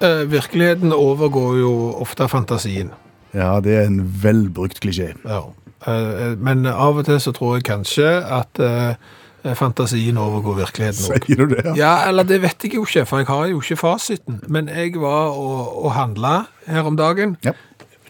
[0.01, 1.71] Eh, virkeligheten overgår jo
[2.03, 2.91] ofte fantasien.
[3.33, 5.13] Ja, det er en velbrukt klisjé.
[5.25, 5.41] Ja.
[5.87, 8.05] Eh, men av og til så tror jeg kanskje
[8.37, 11.25] at eh, fantasien overgår virkeligheten òg.
[11.25, 11.63] Sier du det?
[11.65, 11.73] Ja?
[11.77, 14.41] Ja, eller det vet jeg jo ikke, for jeg har jo ikke fasiten.
[14.47, 16.35] Men jeg var og, og handla
[16.67, 17.37] her om dagen.
[17.45, 17.55] Ja.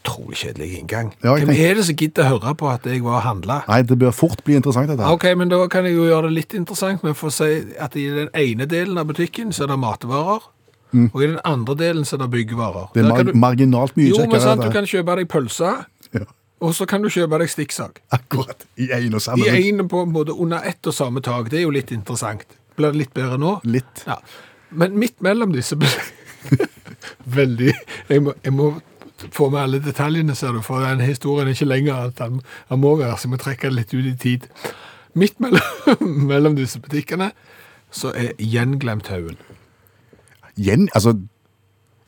[0.01, 1.13] Utrolig kjedelig inngang.
[1.23, 3.61] Ja, Hvem tenker- er det som gidder å høre på at jeg var og handla?
[3.67, 5.03] Nei, det bør fort bli interessant dette.
[5.07, 8.05] Ok, men da kan jeg jo gjøre det litt interessant med å si at i
[8.15, 10.45] den ene delen av butikken så er det matvarer,
[10.93, 12.87] og i den andre delen så er det byggvarer.
[12.89, 12.93] Mm.
[12.93, 15.73] Det er mar du- marginalt mye Jo, men sant, du kan kjøpe deg pølse,
[16.13, 16.23] Ja,
[16.61, 17.99] og så kan du kjøpe deg stikksag.
[18.11, 18.65] akkurat.
[18.77, 21.49] I en og samme I en på en måte under ett og samme tak.
[21.49, 22.45] Det er jo litt interessant.
[22.77, 23.59] Blir det litt bedre nå?
[23.65, 24.03] Litt.
[24.07, 24.15] Ja.
[24.71, 25.75] Men midt mellom disse
[27.25, 27.73] Veldig
[28.09, 28.71] jeg må, jeg må
[29.33, 32.79] få med alle detaljene, ser du, for den historien er ikke lenger at han, han
[32.79, 34.45] må være, så jeg må trekke det litt ut i tid.
[35.17, 35.61] Midt mellom,
[36.31, 37.31] mellom disse butikkene
[37.91, 39.39] så er gjenglemthaugen.
[40.57, 41.15] Gjen, altså,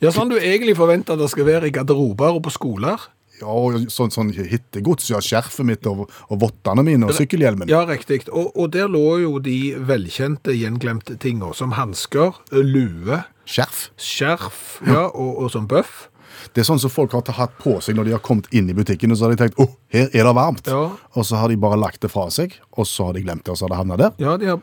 [0.02, 3.00] Ja, sånn du egentlig forventer at det skal være i garderober og på skoler.
[3.40, 7.70] ja, og sånn, sånn hittegods, ja, skjerfet mitt og, og vottene mine og sykkelhjelmen.
[7.72, 8.26] Ja, riktig.
[8.32, 13.90] Og, og der lå jo de velkjente gjenglemte tingene, som hansker, lue, Skjerf.
[13.98, 16.09] skjerf ja, og, og som bøff.
[16.54, 18.76] Det er sånn som folk har hatt på seg når de har kommet inn i
[18.78, 20.68] butikken, og så har de tenkt, åh, her er det varmt.
[20.70, 20.82] Ja.
[21.18, 23.54] Og så har de bare lagt det fra seg, og så har de glemt det,
[23.54, 24.12] og så har det havnet der.
[24.22, 24.60] Ja, de har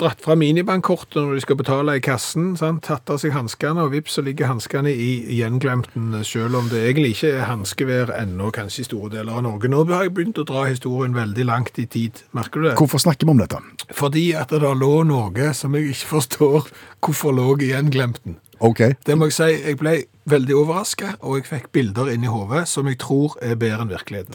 [0.00, 2.84] dratt fra minibankkortet når de skal betale i kassen, sant?
[2.86, 7.14] tatt av seg hanskene, og vips så ligger hanskene i gjenglemten, selv om det egentlig
[7.16, 9.70] ikke er hanskevær ennå, kanskje i store deler av Norge.
[9.72, 12.76] Nå har jeg begynt å dra historien veldig langt i tid, merker du det?
[12.78, 13.62] Hvorfor snakker vi om dette?
[13.96, 16.72] Fordi at det da lå noe som jeg ikke forstår
[17.04, 18.40] hvorfor lå i gjenglemten.
[18.60, 22.26] Ok, Det må jeg si, jeg ble veldig overrasket, og jeg fikk bilder inn i
[22.32, 24.34] hodet som jeg tror er bedre enn virkeligheten.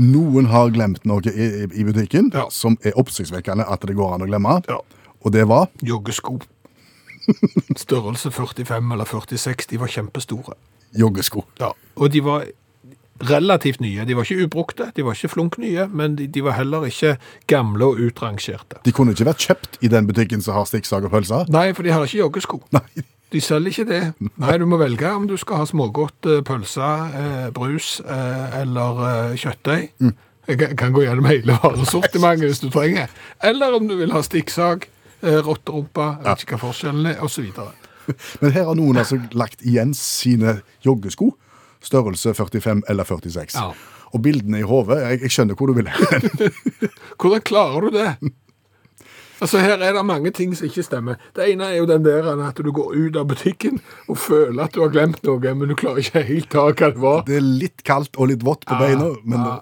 [0.00, 1.30] noen har glemt noe i,
[1.64, 2.46] i- i butikken, Ja.
[2.50, 4.62] som er oppsiktsvekkende at det går an å glemme.
[4.68, 4.78] Ja.
[5.24, 6.40] Og det var Joggesko.
[7.76, 10.54] Størrelse 45 eller 46, de var kjempestore.
[10.98, 11.44] joggesko.
[11.60, 12.46] Ja, og de var
[13.30, 14.04] relativt nye.
[14.04, 17.16] De var ikke ubrukte, de var ikke flunk nye, men de, de var heller ikke
[17.46, 18.80] gamle og utrangerte.
[18.84, 21.44] De kunne ikke vært kjøpt i den butikken som har stikksag og pølser.
[21.52, 22.62] Nei, for de har ikke joggesko.
[22.72, 23.04] Nei.
[23.30, 24.00] De selger ikke det.
[24.42, 29.36] Nei, du må velge om du skal ha smågodt, eh, pølse, eh, brus eh, eller
[29.38, 29.92] kjøttdeig.
[30.50, 33.06] Jeg kan- gå gjennom hele varesortimentet hvis du trenger.
[33.42, 34.88] Eller om du vil ha stikksag,
[35.22, 37.70] rotterumpe, vet ikke hva forskjellen er, videre.
[38.40, 41.30] Men her har noen altså lagt igjen sine joggesko,
[41.84, 43.54] størrelse 45 eller 46.
[43.54, 43.70] Ja.
[44.12, 46.50] Og bildene i hodet, jeg, jeg skjønner hvor du vil hen.
[47.20, 48.08] Hvordan klarer du det?
[49.40, 51.16] Altså Her er det mange ting som ikke stemmer.
[51.36, 54.74] Det ene er jo den der at du går ut av butikken og føler at
[54.76, 57.24] du har glemt noe, men du klarer ikke helt ta hva det var.
[57.26, 59.58] Det er litt kaldt og litt vått på beina, men Ja.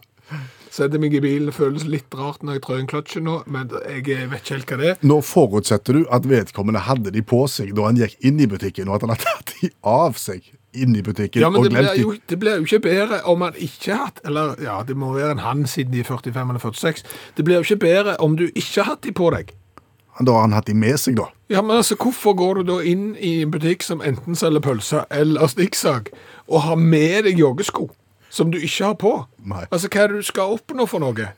[0.78, 3.70] Setter meg i bilen, det føles litt rart når jeg trør en kløtsje nå, men
[3.88, 4.98] jeg vet ikke helt hva det er.
[5.02, 8.86] nå forutsetter du at vedkommende hadde de på seg da han gikk inn i butikken,
[8.86, 10.44] og at han hadde tatt de av seg
[10.76, 12.20] inn i butikken Ja, men og det glemt de.
[12.30, 15.32] det blir jo ikke bedre om han ikke har hatt Eller ja, det må være
[15.38, 17.02] en han siden de er 45 eller 46.
[17.40, 19.54] Det blir jo ikke bedre om du ikke har hatt de på deg.
[20.18, 21.28] Da har han hatt de med seg, da.
[21.52, 25.04] Ja, men altså, Hvorfor går du da inn i en butikk som enten selger pølser
[25.14, 26.10] eller stikksag,
[26.48, 27.88] og har med deg joggesko
[28.30, 29.12] som du ikke har på?
[29.46, 29.64] Nei.
[29.70, 31.30] Altså, Hva er det du skal oppnå for noe?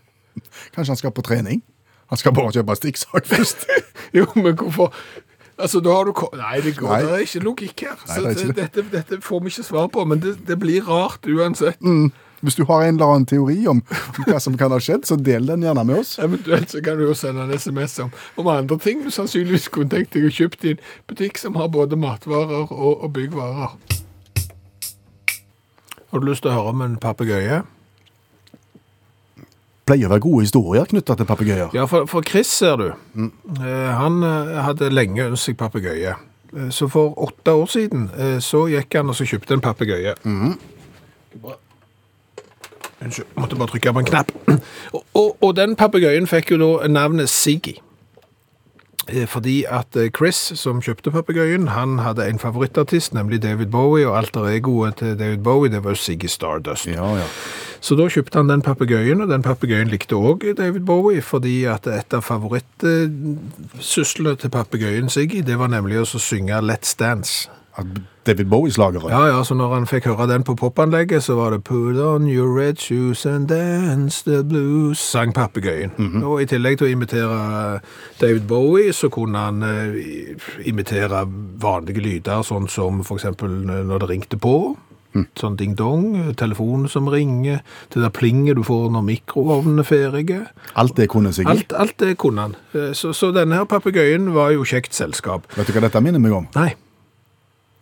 [0.74, 1.60] Kanskje han skal på trening?
[2.10, 3.66] Han skal bare kjøpe stikksag først.
[4.16, 4.94] Jo, men hvorfor
[5.60, 7.00] Altså, da har du Nei, det går, Nei.
[7.04, 7.98] det er ikke logikk her.
[8.08, 10.86] Nei, det ikke det, dette, dette får vi ikke svar på, men det, det blir
[10.88, 11.76] rart uansett.
[12.40, 13.82] Hvis du har en eller annen teori om
[14.24, 16.14] hva som kan ha skjedd, så del den gjerne med oss.
[16.24, 19.92] Eventuelt så kan du jo sende en SMS om, om andre ting du sannsynligvis kunne
[19.92, 23.76] tenkt deg å kjøpe i en butikk som har både matvarer og, og byggvarer.
[26.10, 27.60] Har du lyst til å høre om en papegøye?
[29.86, 31.70] Pleier å være gode historier knytta til papegøyer.
[31.76, 32.88] Ja, for, for Chris, ser du,
[33.20, 36.16] eh, han eh, hadde lenge ønsket seg papegøye.
[36.56, 40.16] Eh, Så for åtte år siden eh, så gikk han og så kjøpte en papegøye.
[43.00, 44.32] Unnskyld, måtte bare trykke på en knapp.
[44.92, 47.78] Og, og, og den papegøyen fikk jo da navnet Siggy.
[49.08, 54.08] Eh, Fordi at eh, Chris, som kjøpte papegøyen, han hadde en favorittartist, nemlig David Bowie,
[54.08, 56.86] og alter egoet til David Bowie, det var Siggy Stardust.
[56.86, 57.24] Ja, ja.
[57.80, 61.86] Så da kjøpte han den papegøyen, og den papegøyen likte også David Bowie, fordi at
[61.86, 67.48] et av favorittsyslene til papegøyen Siggy, det var nemlig å synge Let's Dance.
[67.78, 67.86] At
[68.26, 69.08] David Bowie-slagere.
[69.10, 72.26] Ja, ja, så når han fikk høre den på popanlegget, så var det Put on
[72.28, 75.94] your red shoes and dance the blues, sang papegøyen.
[76.24, 77.80] Og i tillegg til å imitere
[78.20, 81.24] David Bowie, så kunne han eh, imitere
[81.62, 84.76] vanlige lyder, sånn som eksempel når det ringte på.
[85.34, 90.36] Sånn ding-dong, telefonen som ringer, det der plinget du får når mikroovnen er ferdig.
[90.78, 91.50] Alt det kunne Siggy.
[91.50, 92.54] Alt, alt det kunne han.
[92.74, 95.48] Eh, Så, så denne her papegøyen var jo kjekt selskap.
[95.56, 96.46] Vet du hva dette minner meg om?
[96.54, 96.74] Nei.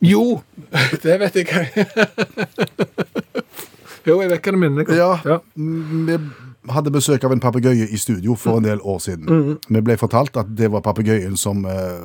[0.00, 0.40] Jo,
[1.02, 1.46] det vet jeg
[4.06, 4.92] jo, jeg vet hva du mener.
[4.94, 5.10] Ja.
[5.26, 6.18] Ja, vi
[6.68, 9.28] hadde besøk av en papegøye i studio for en del år siden.
[9.28, 9.52] Mm.
[9.76, 12.00] Vi ble fortalt at det var papegøyen som eh,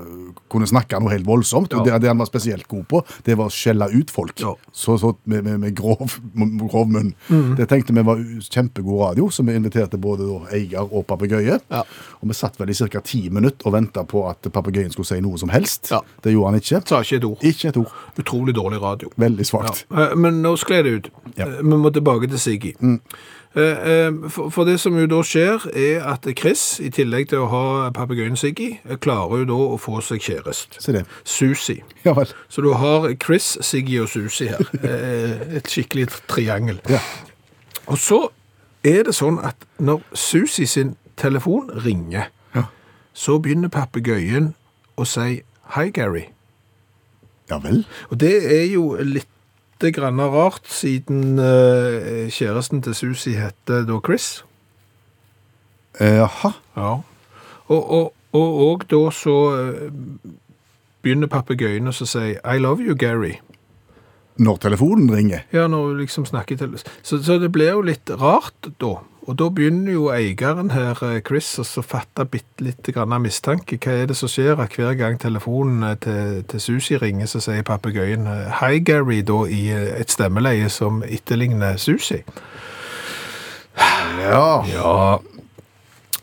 [0.54, 1.74] kunne snakke noe helt voldsomt.
[1.74, 4.38] Og det, det han var spesielt god på, det var å skjelle ut folk.
[4.39, 4.54] Ja.
[4.72, 6.20] Så, så med, med, med grov,
[6.62, 7.12] grov munn.
[7.28, 7.56] Mm.
[7.60, 11.60] Det tenkte vi var kjempegod radio, så vi inviterte både da eier og papegøye.
[11.74, 11.84] Ja.
[12.22, 13.02] Og vi satt vel i ca.
[13.04, 15.92] ti minutter og venta på at papegøyen skulle si noe som helst.
[15.92, 16.00] Ja.
[16.24, 16.84] Det gjorde han ikke.
[16.88, 17.44] Sa ikke et ord.
[17.52, 17.94] Ikke et ord.
[18.22, 19.12] Utrolig dårlig radio.
[19.20, 19.86] Veldig svakt.
[19.89, 20.10] Ja.
[20.12, 21.12] Eh, Men nå skled det ut.
[21.36, 21.50] Ja.
[21.50, 22.76] Eh, Vi må tilbake til Siggy.
[22.80, 22.98] Eh,
[23.54, 27.63] For, for det som jo da skjer, er at Chris, i tillegg til å ha
[27.94, 30.82] papegøyen Siggy, eh, klarer jo da å få seg kjæreste.
[30.82, 31.04] Se det.
[31.24, 31.76] Susi.
[32.06, 32.32] Ja vel.
[32.50, 34.63] Så du har Chris, Siggy og Susi her.
[34.82, 36.80] Eh, Et skikkelig triangel.
[36.89, 37.00] Ja.
[37.88, 38.24] Og så
[38.84, 42.63] er det sånn at når Susi sin telefon ringer, Ja.
[43.13, 44.54] så begynner papegøyen
[44.98, 45.44] å si
[45.76, 46.26] Hei, Gary.
[47.50, 47.86] Ja vel.
[48.12, 49.28] Og det er jo litt
[49.94, 54.44] grann rart, siden eh, kjæresten til Susi heter da Chris.
[56.00, 56.52] Eh, Jaha.
[56.78, 56.92] Ja.
[57.68, 59.90] Og, og, og, og da så eh,
[61.04, 63.38] begynner papegøyen å si I love you, Gary.
[64.38, 65.44] Når telefonen ringer.
[65.54, 68.96] Ja, når hun liksom snakker til så, så det blir jo litt rart da.
[69.24, 73.22] Og da begynner jo eieren her, eh, Chris, å så fatte bitte litt grann av
[73.24, 73.78] mistanke.
[73.80, 74.60] Hva er det som skjer?
[74.60, 79.22] At hver gang telefonen eh, til, til Susi ringer, så sier papegøyen eh, Hei, Gary,
[79.24, 82.20] da i et stemmeleie som etterligner Susi.
[84.20, 84.64] Ja.
[84.68, 85.20] Ja.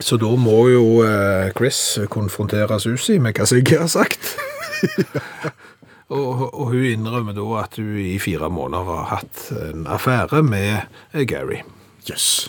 [0.01, 0.85] Så da må jo
[1.57, 4.37] Chris konfrontere Susi med hva Sigge har sagt.
[6.17, 11.29] og, og hun innrømmer da at hun i fire måneder har hatt en affære med
[11.29, 11.65] Gary.
[12.09, 12.49] Jøss.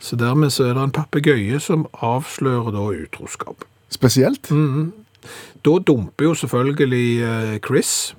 [0.00, 3.66] Så dermed så er det en papegøye som avslører da utroskap.
[3.92, 4.48] Spesielt.
[5.64, 8.14] Da dumper jo selvfølgelig eh, Chris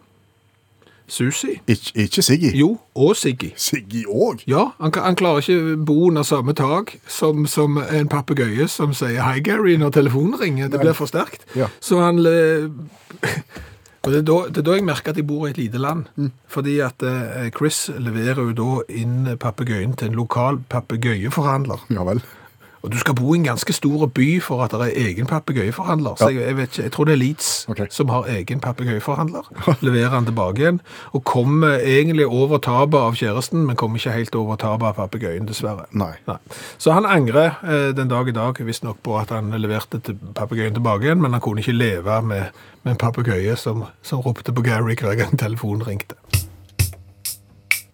[1.11, 1.59] Susi.
[1.67, 2.55] Ik ikke Siggy.
[2.55, 3.49] Jo, og Siggy.
[3.55, 4.43] Siggy òg.
[4.47, 9.19] Ja, han, han klarer ikke bo under samme tak som, som en papegøye som sier
[9.25, 10.69] hei, Gary, når telefonen ringer.
[10.71, 11.43] Det blir for sterkt.
[11.55, 11.67] Ja.
[11.83, 12.23] Så han
[14.01, 15.77] Og det er, da, det er da jeg merker at jeg bor i et lite
[15.81, 16.07] land.
[16.49, 21.85] Fordi at eh, Chris leverer jo da inn papegøyen til en lokal papegøyeforhandler.
[21.93, 22.23] Ja vel.
[22.81, 26.15] Og du skal bo i en ganske stor by for at det er egen papegøyeforhandler.
[26.17, 27.85] Så jeg, jeg vet ikke, jeg tror det er Leeds okay.
[27.89, 29.51] som har egen papegøyeforhandler.
[29.85, 30.81] Leverer han tilbake igjen.
[31.13, 35.45] Og kommer egentlig over tapet av kjæresten, men kommer ikke helt over tapet av papegøyen,
[35.49, 35.85] dessverre.
[35.91, 36.13] Nei.
[36.27, 36.39] Nei.
[36.81, 40.77] Så han angrer eh, den dag i dag visstnok på at han leverte til papegøyen
[40.77, 44.65] tilbake igjen, men han kunne ikke leve med, med en papegøye som, som ropte på
[44.65, 46.17] Gary hver gang telefonen ringte.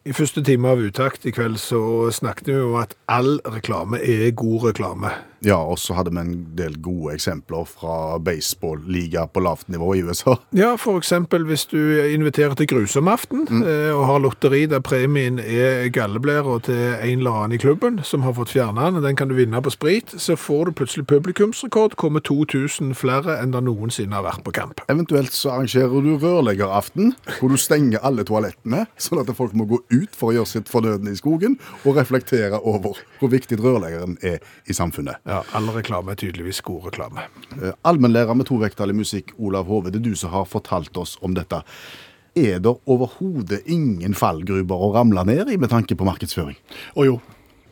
[0.07, 1.79] I første time av Utakt i kveld så
[2.15, 5.11] snakket vi om at all reklame er god reklame.
[5.45, 10.03] Ja, og så hadde vi en del gode eksempler fra baseball-liga på lavt nivå i
[10.07, 10.37] USA.
[10.57, 11.77] Ja, eksempel hvis du
[12.09, 13.63] inviterer til grusomaften mm.
[13.93, 18.33] og har lotteri der premien er galleblæra til en eller annen i klubben som har
[18.33, 22.23] fått fjernet den, den kan du vinne på sprit, så får du plutselig publikumsrekord, kommer
[22.25, 24.81] 2000 flere enn det noensinne har vært på kamp.
[24.89, 29.83] Eventuelt så arrangerer du rørleggeraften, hvor du stenger alle toalettene, sånn at folk må gå
[29.93, 34.37] ut for å gjøre sitt fornødne i skogen, og reflektere over hvor viktig rørleggeren er
[34.69, 35.17] i samfunnet.
[35.25, 37.25] Ja, all reklame er tydeligvis god reklame.
[37.61, 41.33] Eh, Allmennlærer med tovektig musikk, Olav Hove, det er du som har fortalt oss om
[41.33, 41.63] dette.
[42.37, 46.55] Er det overhodet ingen fallgruber å ramle ned i med tanke på markedsføring?
[46.93, 47.17] Å jo,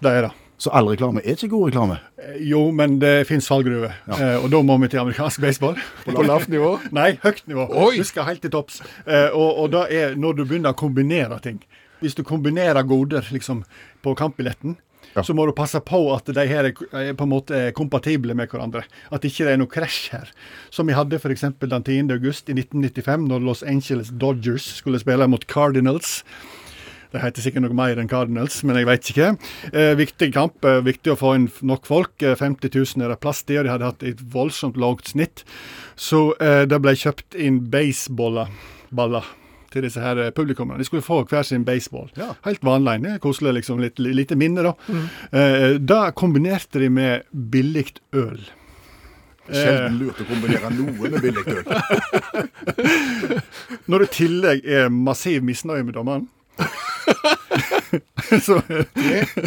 [0.02, 0.34] det er det.
[0.58, 1.98] Så all reklame er ikke god reklame?
[2.18, 3.92] Eh, Jo, men det finnes fallgruver.
[4.08, 5.76] Eh, og da må vi til amerikansk baseball.
[6.08, 6.78] På lavt nivå?
[6.96, 7.66] Nei, høyt nivå.
[7.76, 7.98] Oi!
[8.00, 8.80] Du skal helt til topps.
[9.06, 11.60] Eh, og, og da er når du begynner å kombinere ting.
[12.06, 13.63] Hvis du kombinerer goder liksom,
[14.06, 14.78] på kampbilletten,
[15.15, 15.22] Ja.
[15.24, 18.50] så må du passe på at de her er, er på en måte kompatible med
[18.52, 18.82] hverandre.
[19.13, 20.32] At ikke det er noe krasj her.
[20.74, 21.46] Som vi hadde f.eks.
[21.62, 22.12] den 10.
[22.12, 26.24] august i 1995, når Los Angeles Dodgers skulle spille mot Cardinals.
[27.13, 29.30] Det heter sikkert noe mer enn Cardinals, men jeg vet ikke.
[29.72, 30.65] Eh, viktig kamp.
[30.68, 32.12] Eh, viktig å få inn nok folk.
[32.20, 35.46] Eh, 50 000 er det plass til, og de hadde hatt et voldsomt lavt snitt.
[35.96, 38.52] Så eh, det ble kjøpt inn baseballer
[38.91, 39.24] baller
[39.76, 40.80] til disse her eh, publikummene.
[40.82, 42.08] De skulle få hver sin baseball.
[42.18, 42.30] Ja.
[42.48, 43.18] Helt vanlig.
[43.24, 43.78] Koselig, liksom.
[43.84, 44.72] Litt, lite minne, da.
[45.36, 48.40] Eh, da kombinerte de med billig øl.
[49.46, 51.65] Sjelden lurt å kombinere noe med billig øl.
[53.92, 56.26] Når det i tillegg er massiv misnøye med dommeren
[58.42, 58.90] Så Det-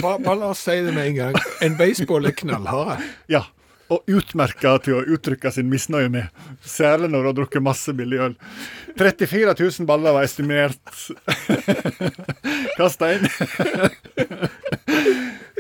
[0.03, 1.35] Bare, bare la oss si det med en gang.
[1.67, 2.97] En baseball er knallharde.
[3.33, 3.43] ja.
[3.89, 6.29] Og utmerka til å uttrykke sin misnøye med.
[6.61, 8.35] Særlig når du har drukket masse billig øl.
[8.99, 10.81] 34 000 baller var estimert
[12.81, 13.29] kasta inn.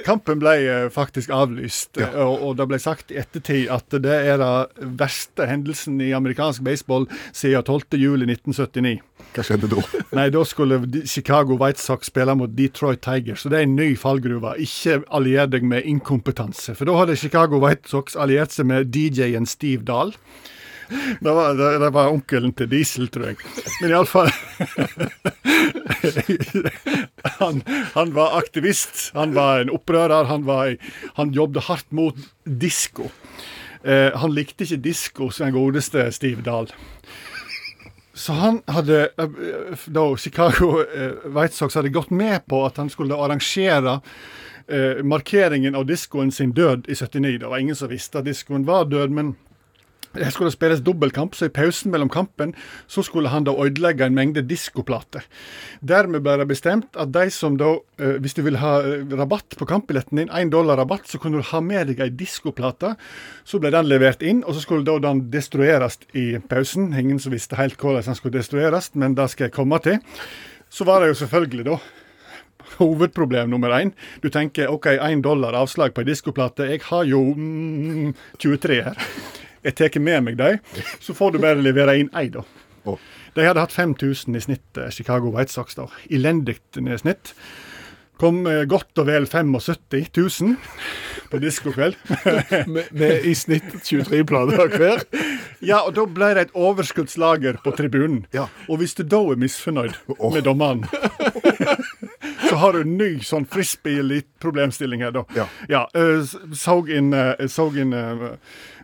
[0.06, 2.10] Kampen ble eh, faktisk avlyst, ja.
[2.24, 6.64] og, og det ble sagt i ettertid at det er den verste hendelsen i amerikansk
[6.64, 8.98] baseball siden 12.07.1979.
[9.36, 9.82] Hva skjedde da?
[10.18, 13.92] Nei, da skulle Chicago White Sox spille mot Detroit Tigers, så det er en ny
[13.98, 14.54] fallgruve.
[14.64, 16.74] Ikke allier deg med inkompetanse.
[16.78, 20.14] For da hadde Chicago White Sox alliert seg med DJ-en Steve Dahl.
[21.20, 23.36] Det var, det, det var onkelen til Diesel, tror jeg.
[23.82, 24.30] Men iallfall
[27.42, 27.60] han,
[27.92, 29.10] han var aktivist.
[29.16, 30.30] Han var en opprører.
[30.30, 30.78] Han, var,
[31.20, 33.10] han jobbet hardt mot disko.
[33.84, 36.72] Eh, han likte ikke disko, som den godeste Steve Dahl.
[38.18, 39.08] Så han hadde
[39.86, 44.00] Da Chicago eh, White Sox hadde gått med på at han skulle arrangere
[44.66, 47.38] eh, markeringen av diskoen sin død i 79.
[47.38, 49.36] Det var ingen som visste at diskoen var død, men
[50.16, 52.54] det skulle spilles dobbeltkamp, så i pausen mellom kampen
[52.90, 55.26] så skulle han da ødelegge en mengde diskoplater.
[55.84, 59.58] Dermed ble det bestemt at de som da, eh, hvis du ville ha eh, rabatt
[59.58, 62.94] på kampbilletten din, én dollar rabatt, så kunne du ha med deg ei diskoplate.
[63.44, 66.92] Så ble den levert inn, og så skulle da den destrueres i pausen.
[66.96, 70.00] Ingen som visste helt hvordan den skulle destrueres, men det skal jeg komme til.
[70.70, 71.78] Så var det jo selvfølgelig da
[72.78, 73.92] hovedproblem nummer én.
[74.22, 76.68] Du tenker OK, én dollar avslag på ei diskoplate.
[76.68, 79.06] Jeg har jo mm, 23 her.
[79.64, 80.58] Jeg tar med meg de,
[81.00, 82.44] så får du bare levere inn ei, da.
[82.88, 82.98] Oh.
[83.34, 85.74] De hadde hatt 5000 i snitt, eh, Chicago White Sox.
[85.74, 85.88] da.
[86.10, 87.34] Elendig snitt.
[88.18, 90.56] Kom eh, godt og vel 75 000
[91.30, 91.94] på diskokveld.
[92.66, 95.04] Med, med i snitt 23 plater hver.
[95.60, 98.24] Ja, og da ble det et overskuddslager på tribunen.
[98.34, 98.48] Ja.
[98.68, 100.84] Og hvis du da er misfornøyd med dommeren,
[102.48, 105.24] så har du en ny sånn frisbee-problemstilling her, da.
[105.36, 105.46] Ja.
[105.68, 106.22] ja uh,
[106.56, 107.50] så inn, uh, eh,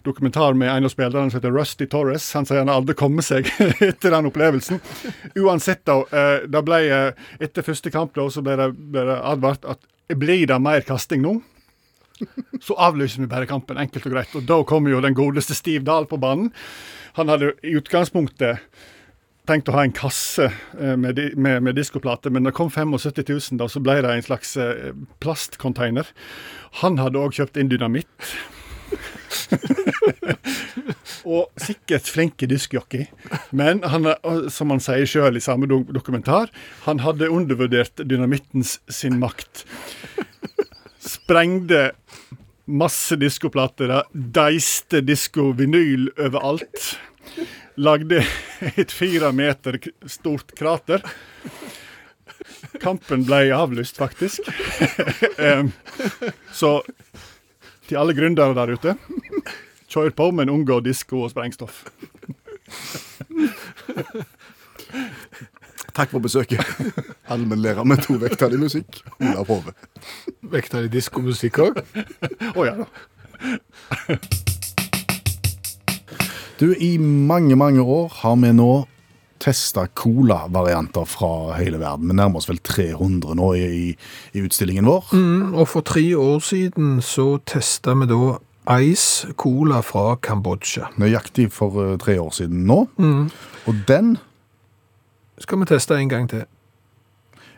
[0.05, 2.27] dokumentar med en av spillerne som heter Rusty Torres.
[2.37, 3.49] Han sier han aldri kommet seg
[3.81, 4.81] etter den opplevelsen.
[5.41, 6.01] Uansett, da.
[6.49, 9.83] da ble eh, etter første kamp da, så ble det, ble det advart at
[10.15, 11.39] blir det mer kasting nå,
[12.63, 14.35] så avlyser vi bare kampen, enkelt og greit.
[14.37, 16.53] Og da kommer jo den godeste Steve Dahl på banen.
[17.19, 18.61] Han hadde i utgangspunktet
[19.49, 23.59] tenkt å ha en kasse eh, med, med, med diskoplater, men det kom 75 000,
[23.61, 26.09] da, så ble det en slags eh, plastcontainer.
[26.81, 28.33] Han hadde òg kjøpt inn dynamitt.
[31.35, 33.07] og sikkert flinke diskjockey.
[33.57, 34.11] Men han,
[34.53, 36.53] som han sier sjøl i samme dokumentar,
[36.85, 39.65] han hadde undervurdert dynamittens sin makt.
[41.05, 41.91] Sprengde
[42.65, 46.95] masse diskoplater, deiste disko-vinyl overalt.
[47.77, 48.23] Lagde
[48.79, 51.03] et fire meter stort krater.
[52.83, 54.47] Kampen ble avlyst, faktisk.
[56.61, 56.77] Så
[57.89, 58.97] til alle gründere der ute,
[59.93, 61.85] kjør på, men unngå disko og sprengstoff.
[65.95, 66.59] Takk for besøket.
[67.33, 69.03] Allmennlærer med to vekttall i musikk.
[69.21, 69.75] Olav Hove.
[70.51, 71.79] Vekttall i diskomusikk òg.
[72.55, 72.87] Å ja da.
[76.59, 78.73] Du, i mange, mange år har vi nå
[79.43, 82.09] testa cola-varianter fra hele verden.
[82.09, 83.67] Vi nærmer oss vel 300 nå i,
[84.35, 85.13] i, utstillingen vår.
[85.55, 88.37] Og for tre år siden så testa vi da
[88.81, 90.89] Ice Cola fra Kambodsja.
[90.97, 92.87] Nøyaktig for eh, tre år siden nå.
[93.67, 94.17] Og den
[95.39, 96.45] Skal vi teste en gang til?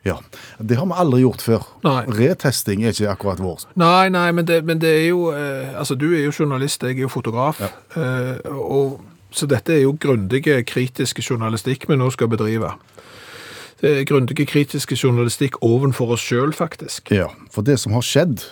[0.06, 0.16] Ja,
[0.58, 1.64] det har vi aldri gjort før.
[1.84, 2.04] Nei.
[2.14, 3.66] Retesting er ikke akkurat vår.
[3.80, 6.96] Nei, nei, men det, men det er jo eh, Altså, du er jo journalist, jeg
[6.96, 7.60] er jo fotograf.
[7.60, 9.00] Eh, og,
[9.36, 12.72] så dette er jo grundige, kritiske journalistikk vi nå skal bedrive.
[13.80, 17.12] Det er grundige, kritiske journalistikk ovenfor oss sjøl, faktisk.
[17.12, 18.46] Ja, for det som har skjedd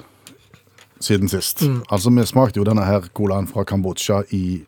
[1.00, 4.64] siden sist Altså, vi smakte jo denne her colaen fra Kambodsja i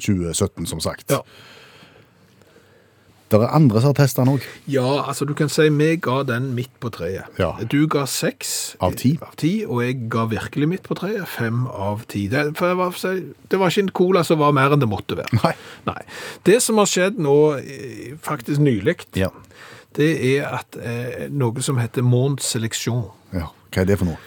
[0.00, 1.10] 2017, som sagt.
[1.10, 1.20] Ja.
[3.28, 4.44] Det er andre som har testa den òg.
[4.72, 7.26] Ja, altså du kan si vi ga den midt på treet.
[7.36, 7.50] Ja.
[7.68, 9.10] Du ga seks Av ti.
[9.66, 11.26] og jeg ga virkelig midt på treet.
[11.28, 12.26] Fem av ti.
[12.32, 15.28] Det, var, det var ikke en cola som var mer enn det måtte være.
[15.42, 15.52] Nei.
[15.90, 16.00] Nei.
[16.48, 19.28] Det som har skjedd nå, eh, faktisk nylig, Ja.
[19.98, 20.08] det
[20.38, 23.10] er at eh, noe som heter Monde Selection.
[23.36, 23.50] Ja.
[23.74, 24.18] Hva er det for noe?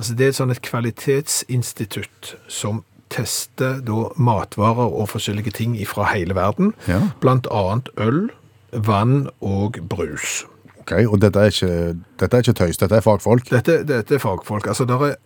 [0.00, 6.08] Altså det er et sånn et kvalitetsinstitutt som tester da matvarer og forskjellige ting fra
[6.14, 6.74] hele verden.
[6.88, 7.00] Ja.
[7.26, 8.28] Annet øl,
[8.72, 10.44] vann og brus.
[10.80, 13.50] Ok, Og dette er ikke, dette er ikke tøys, dette er fagfolk.
[13.50, 14.66] Dette, dette er fagfolk.
[14.66, 15.16] Altså, det er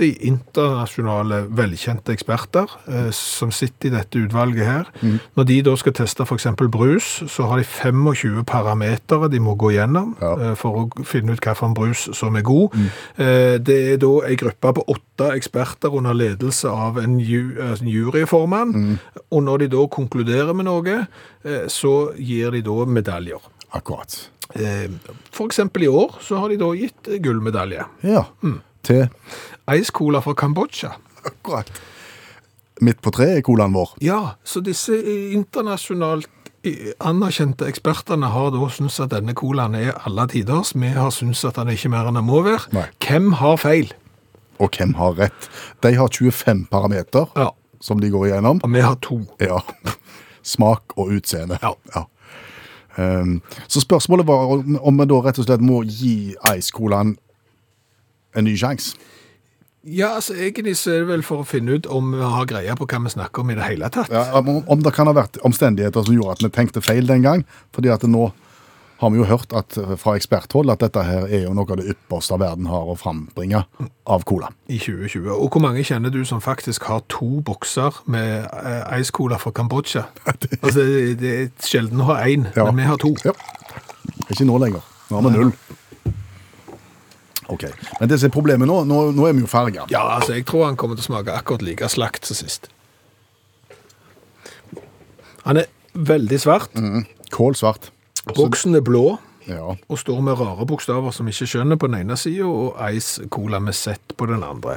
[0.00, 4.88] 80 internasjonale velkjente eksperter eh, som sitter i dette utvalget her.
[5.36, 6.46] Når de da skal teste f.eks.
[6.72, 10.32] brus, så har de 25 parametere de må gå gjennom Ja.
[10.50, 12.74] eh, for å finne ut hvilken brus som er god.
[13.18, 17.86] Eh, det er da en gruppe på åtte eksperter under ledelse av en, ju, en
[17.86, 18.98] juryformann.
[19.30, 21.06] Og når de da konkluderer med noe,
[21.44, 23.40] eh, så gir de da medaljer.
[23.76, 24.30] Akkurat.
[24.50, 24.88] F.eks.
[25.30, 27.84] For eksempel i år så har de da gitt eh, gullmedalje.
[28.02, 28.24] Ja.
[28.86, 29.08] Til
[29.76, 30.94] Ice Cola fra Kambodsja.
[31.26, 31.68] Akkurat.
[32.80, 33.90] Midt på treet er colaen vår.
[34.00, 34.96] Ja, så disse
[35.36, 36.28] internasjonalt
[36.64, 40.72] eh, anerkjente ekspertene har da syntes at denne colaen er alle tiders.
[40.74, 42.70] Vi har syntes at den er ikke mer enn den må være.
[42.72, 42.86] Nei.
[43.04, 43.92] Hvem har feil?
[44.60, 45.50] Og hvem har rett?
[45.84, 47.50] De har 25 parameter Ja,
[47.80, 48.60] som de går igjennom.
[48.64, 49.20] og vi har to.
[49.40, 49.60] Ja.
[50.42, 51.58] Smak og utseende.
[51.60, 52.04] Ja.
[52.98, 57.14] Um, så spørsmålet var om om vi da rett og slett må gi Ice-colaen
[58.34, 58.96] en ny sjanse.
[59.82, 62.74] Ja, altså egentlig så er det vel for å finne ut om vi har greie
[62.76, 64.10] på hva vi snakker om i det hele tatt.
[64.12, 67.22] Ja, om, om det kan ha vært omstendigheter som gjorde at vi tenkte feil den
[67.24, 67.46] gang.
[67.72, 68.26] fordi at nå
[69.00, 71.78] har vi jo hørt at, eh, fra eksperthold at dette her er jo noe av
[71.80, 73.62] det ypperste verden har å frambringe
[74.04, 74.50] av cola.
[74.68, 75.30] I 2020.
[75.32, 79.54] Og hvor mange kjenner du som faktisk har to bokser med eh, Ice Cola fra
[79.56, 80.04] Kambodsja?
[80.60, 82.68] Altså, det det er sjelden å ha én, Ja.
[82.68, 83.14] men vi har to.
[83.24, 83.32] Ja.
[84.28, 84.84] Ikke nå lenger.
[85.08, 85.54] Nå har vi null.
[87.50, 87.64] Ok,
[88.00, 89.86] Men det som er problemet nå, nå, nå er vi jo farga.
[89.90, 92.68] Ja, altså, jeg tror han kommer til å smake akkurat like slakt som sist.
[95.44, 96.70] Han er veldig svart.
[97.34, 97.90] Kålsvart.
[98.36, 99.74] Boksen er blå Ja.
[99.88, 103.58] og står med rare bokstaver som ikke skjønner på den ene sida, og Ice Cola
[103.58, 104.76] med Z på den andre.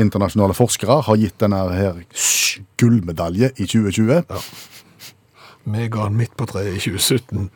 [0.00, 2.00] Internasjonale forskere har gitt denne her
[2.80, 4.24] gullmedalje i 2020.
[4.30, 4.40] Ja.
[5.64, 7.50] Vi ga den midt på treet i 2017.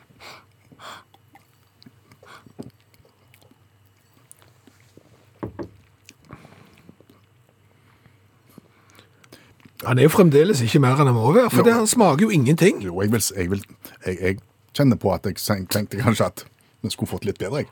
[9.85, 12.29] Han er jo fremdeles ikke mer enn han må være, for det, han smaker jo
[12.35, 12.81] ingenting.
[12.83, 13.61] Jo, jeg, vil, jeg, vil,
[14.05, 14.39] jeg, jeg
[14.75, 16.45] kjenner på at jeg tenkte kanskje at
[16.83, 17.63] den skulle fått litt bedre.
[17.63, 17.69] jeg.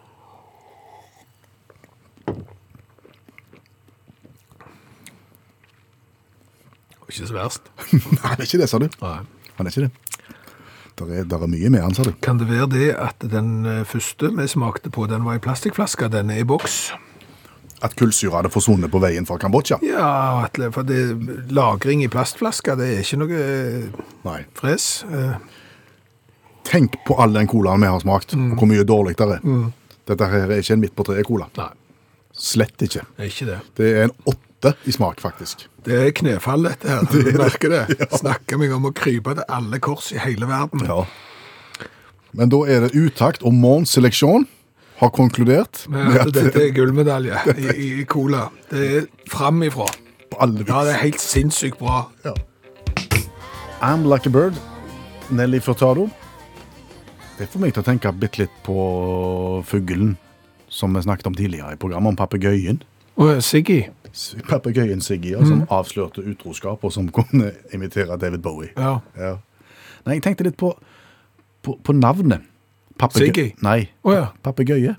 [7.07, 7.71] Ikke så verst.
[7.91, 8.87] Nei, det er ikke det, sa du.
[9.01, 9.17] Nei.
[9.57, 9.91] Han er ikke det.
[10.97, 12.13] Der er, der er mye med han, sa du.
[12.25, 16.09] Kan det være det at den eh, første vi smakte på, den var i plastikkflaske,
[16.13, 16.91] den er i boks?
[17.85, 19.77] At kullsyre hadde forsvunnet på veien fra Kambodsja.
[19.85, 20.07] Ja,
[20.47, 20.97] Atle, for det,
[21.53, 24.39] lagring i plastflasker det er ikke noe eh, Nei.
[24.57, 24.87] fres.
[25.05, 25.35] Eh,
[26.67, 29.45] Tenk på all den colaen vi har smakt, og hvor mye dårlig det er.
[30.09, 31.45] Dette her er ikke en midt på treet-cola.
[32.37, 33.05] Slett ikke.
[33.15, 33.59] det er ikke det.
[33.79, 35.63] Det er en åtte i smak, faktisk.
[35.87, 37.07] Det er knefall, dette her.
[37.13, 38.09] Du merker det.
[38.19, 40.83] Snakker meg om å krype til alle kors i hele verden.
[40.89, 41.05] Ja.
[42.35, 44.43] Men da er det utakt, og Mons Seleksjon
[44.97, 48.47] har konkludert med at dette er gullmedalje i, i cola.
[48.71, 49.87] Det er framifrå.
[50.31, 52.07] på alle Ja, det er helt sinnssykt bra.
[53.81, 54.57] I'm like a bird,
[55.29, 56.09] Nelly Furtado.
[57.37, 60.15] Det får meg til å tenke bitte litt på fuglen
[60.73, 62.81] som vi snakket om tidligere i programmet, om papegøyen.
[63.21, 63.83] Og Siggy.
[64.49, 68.73] Papegøyen Siggy, ja, som avslørte utroskap, og som kunne imitere David Bowie.
[68.75, 68.97] Ja.
[69.17, 69.35] Ja.
[70.07, 70.73] Nei, jeg tenkte litt på,
[71.63, 72.41] på, på navnet.
[73.13, 73.53] Siggy?
[73.61, 74.27] Nei, Oh, ja.
[74.43, 74.95] papegøye.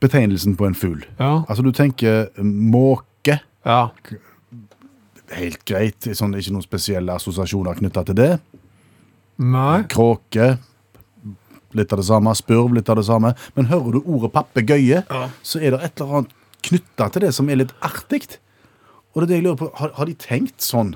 [0.00, 1.02] Betegnelsen på en fugl.
[1.18, 1.42] Ja.
[1.48, 3.36] Altså, du tenker måke,
[3.68, 3.80] ja.
[5.36, 8.30] helt greit, sånn, ikke noen spesielle assosiasjoner knyttet til det.
[9.40, 9.82] Nei.
[9.92, 10.54] Kråke,
[11.76, 12.32] litt av det samme.
[12.36, 13.34] Spurv, litt av det samme.
[13.56, 15.28] Men hører du ordet papegøye, Ja.
[15.42, 16.32] så er det et eller annet
[16.62, 18.38] knyttet til det som er litt artig.
[19.14, 20.94] Og det er det jeg lurer på, har, har de tenkt sånn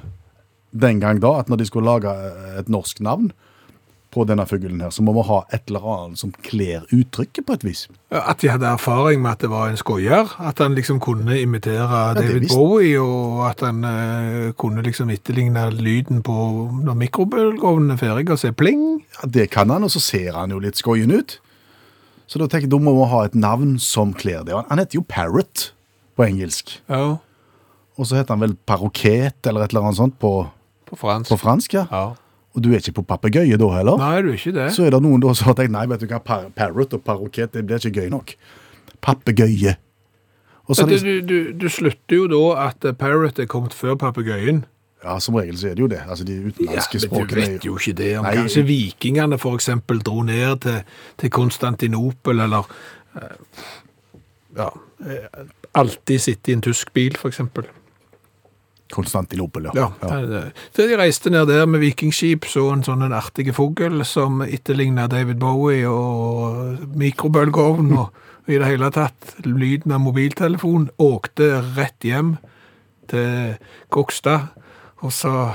[0.73, 3.33] den gang da, at når de skulle lage eh, et norsk navn
[4.15, 7.57] på denne fuglen her, så må vi ha et eller annet som kler uttrykket på
[7.59, 7.83] et vis?
[8.15, 10.31] At de hadde erfaring med at det var en skoier.
[10.39, 15.67] At han liksom kunne imitere ja, David Bowie, og at han uh, kunne liksom etterligne
[15.75, 16.37] lyden på
[16.87, 19.03] når mikrobølgeovnen er ferdig, og se pling.
[19.19, 21.41] Ja, det kan han, og så ser han jo litt skoien ut.
[22.31, 24.55] Så da tenker jeg, da må vi ha et navn som kler det.
[24.57, 25.73] Han- Han heter jo Parrot
[26.17, 26.79] på engelsk.
[26.89, 27.19] Ja,
[27.99, 30.47] Og så heter han vel Parroquet eller et eller annet sånt på,
[30.87, 31.29] på fransk.
[31.31, 31.85] på fransk, ja.
[31.93, 32.15] Ja.
[32.55, 33.99] Og du er ikke på papegøye da heller?
[33.99, 34.69] Nei, du er ikke det.
[34.77, 37.03] Så er det noen da som har tenkt nei, vet du hva, par parrot og
[37.07, 38.37] paroket, det blir ikke gøy nok.
[39.03, 39.75] Papegøye.
[40.65, 43.39] Og så Men har du, de, du, du, du slutter jo da at eh, Parrot
[43.39, 44.63] er kommet før papegøyen.
[45.05, 46.01] Ja, som regel så er det jo det.
[46.09, 48.11] Altså, de utenlandske men du språkene er vet jo ikke det.
[48.19, 48.35] Om Nei.
[48.39, 50.79] kanskje vikingene for eksempel dro ned til,
[51.21, 52.71] til Konstantinopel, eller
[53.21, 53.67] eh,
[54.57, 54.71] ja,
[55.05, 55.43] eh,
[55.75, 57.69] alltid sitte i en tysk bil, for eksempel.
[58.95, 59.89] Konstantinopel, ja.
[60.03, 60.43] Ja, ja.
[60.75, 65.13] Så de reiste ned der med vikingskip, så en sånn en artig fugl som etterlignet
[65.13, 72.37] David Bowie og mikrobølgeovn og i det hele tatt lyden av mobiltelefon, åkte rett hjem
[73.11, 73.57] til
[73.93, 74.51] Kokstad
[75.05, 75.55] og sa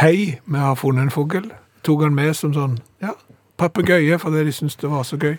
[0.00, 1.48] hei, vi har funnet en fugl.
[1.84, 3.14] Tok han med som sånn, ja,
[3.60, 5.38] papegøye, fordi de syntes det var så gøy.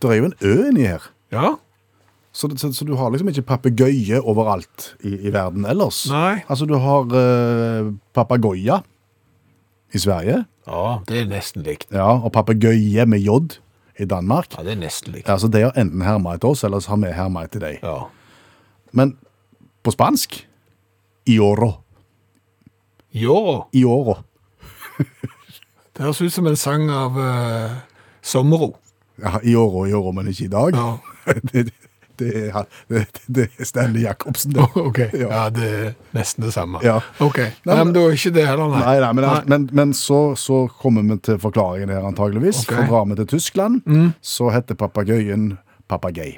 [0.00, 1.10] Det er jo en ø inni her.
[1.34, 1.56] Ja,
[2.32, 6.04] Så, så, så du har liksom ikke papegøye overalt i, i verden ellers.
[6.10, 6.42] Nei.
[6.46, 8.80] Altså, du har uh, papagoja
[9.90, 11.88] i Sverige, ja det er nesten likt.
[11.90, 13.40] ja, og papegøye med j
[14.00, 14.54] i Danmark.
[14.56, 15.28] Ja, det er nesten likt.
[15.28, 17.82] Altså, de har enten herma etter oss, eller så har vi herma etter deg.
[17.82, 18.06] Ja.
[18.96, 19.16] Men
[19.82, 20.38] på spansk
[21.28, 21.72] Ioro.
[23.12, 23.66] Ioro?
[23.76, 24.16] Ioro.
[25.96, 27.76] det høres ut som en sang av uh,
[28.22, 28.72] Sommero.
[29.20, 30.78] Ja, Ioro, Ioro, men ikke i dag.
[30.78, 30.96] Ja.
[31.52, 31.66] det,
[32.20, 34.66] det, er, det, det er Stanley Jacobsen, det.
[34.86, 35.26] Ok, Ja.
[35.32, 36.82] ja, det er nesten det samme.
[36.86, 36.98] Ja.
[37.24, 38.84] Ok, Nei, men- det da er ikke det heller, nei.
[38.84, 42.62] Nei, nei, men, men, men så, så kommer vi til forklaringen her antageligvis.
[42.66, 42.84] Okay.
[42.84, 43.82] For drar vi til Tyskland,
[44.22, 45.50] så heter papagøyen
[45.90, 46.36] papagei.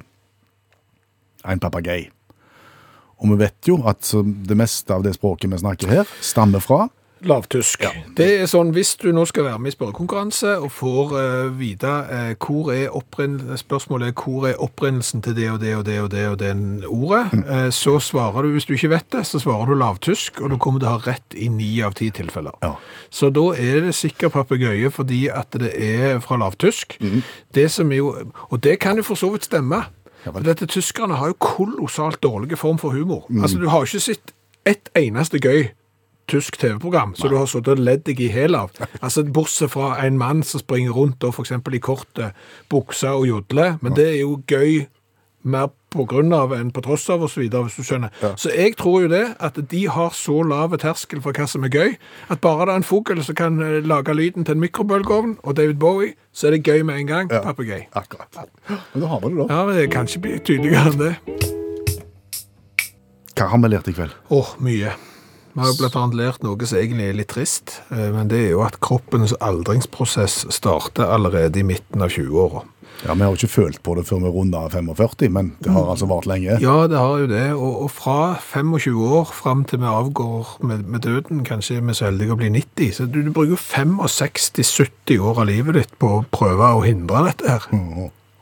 [1.44, 2.06] En papagei.
[3.22, 4.08] Og vi vet jo at
[4.48, 6.86] det meste av det språket vi snakker her, stammer fra
[7.22, 7.84] Lavtysk.
[8.18, 11.90] Det er sånn, hvis du nå skal være med i spørrekonkurranse og får uh, vite
[12.08, 12.88] uh, hvor er
[13.60, 16.64] spørsmålet er hvor er opprinnelsen til det og det og det og det og den
[16.88, 20.50] ordet, uh, så svarer du, hvis du ikke vet det, så svarer du lavtysk, og
[20.50, 22.56] du kommer til å ha rett i ni av ti tilfeller.
[22.64, 22.74] Ja.
[23.10, 26.98] Så da er det sikkert papegøye fordi at det er fra lavtysk.
[27.54, 28.14] Det som jo,
[28.48, 29.84] og det kan jo for så vidt stemme.
[30.22, 33.26] For dette tyskerne har jo kolossalt dårlige form for humor.
[33.42, 34.34] Altså, du har ikke sett
[34.66, 35.72] ett eneste gøy
[36.30, 38.72] tysk TV-program, så du har sittet og ledd deg i hæl av.
[39.02, 42.32] Altså, bortsett fra en mann som springer rundt og eksempel i korte
[42.70, 44.84] bukser og jodler, men det er jo gøy
[45.42, 48.14] mer på grunn av enn på tross av, videre, hvis du skjønner.
[48.40, 51.74] Så jeg tror jo det, at de har så lave terskel for hva som er
[51.74, 51.96] gøy,
[52.32, 55.56] at bare det er en fugl som kan eh, lage lyden til en mikrobølgeovn, og
[55.58, 57.32] David Bowie, så er det gøy med en gang.
[57.32, 57.42] Ja.
[57.44, 57.88] Papegøy.
[57.98, 58.44] Akkurat.
[58.94, 59.48] Men da har vi det, da.
[59.50, 61.14] Ja, men det kan ikke bli tydeligere enn det.
[63.36, 64.14] Hva har vi lært i kveld?
[64.32, 64.94] Åh, mye.
[65.52, 68.52] Vi har jo annet lært noe som egentlig er litt trist, eh, men det er
[68.54, 72.62] jo at kroppens aldringsprosess starter allerede i midten av 20-åra.
[73.02, 75.90] Ja, Vi har jo ikke følt på det før vi runda 45, men det har
[75.90, 76.56] altså vart lenge.
[76.62, 80.86] Ja, det har jo det, og, og fra 25 år fram til vi avgår med,
[80.86, 85.18] med døden, kanskje vi er så heldige å bli 90, så du, du bruker 65-70
[85.18, 87.68] år av livet ditt på å prøve å hindre dette her.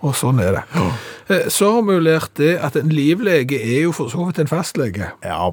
[0.00, 0.62] Og sånn er det.
[0.76, 1.40] Ja.
[1.52, 4.50] Så har vi jo lært det at en livlege er jo for så vidt en
[4.50, 5.10] fastlege.
[5.24, 5.50] Ja,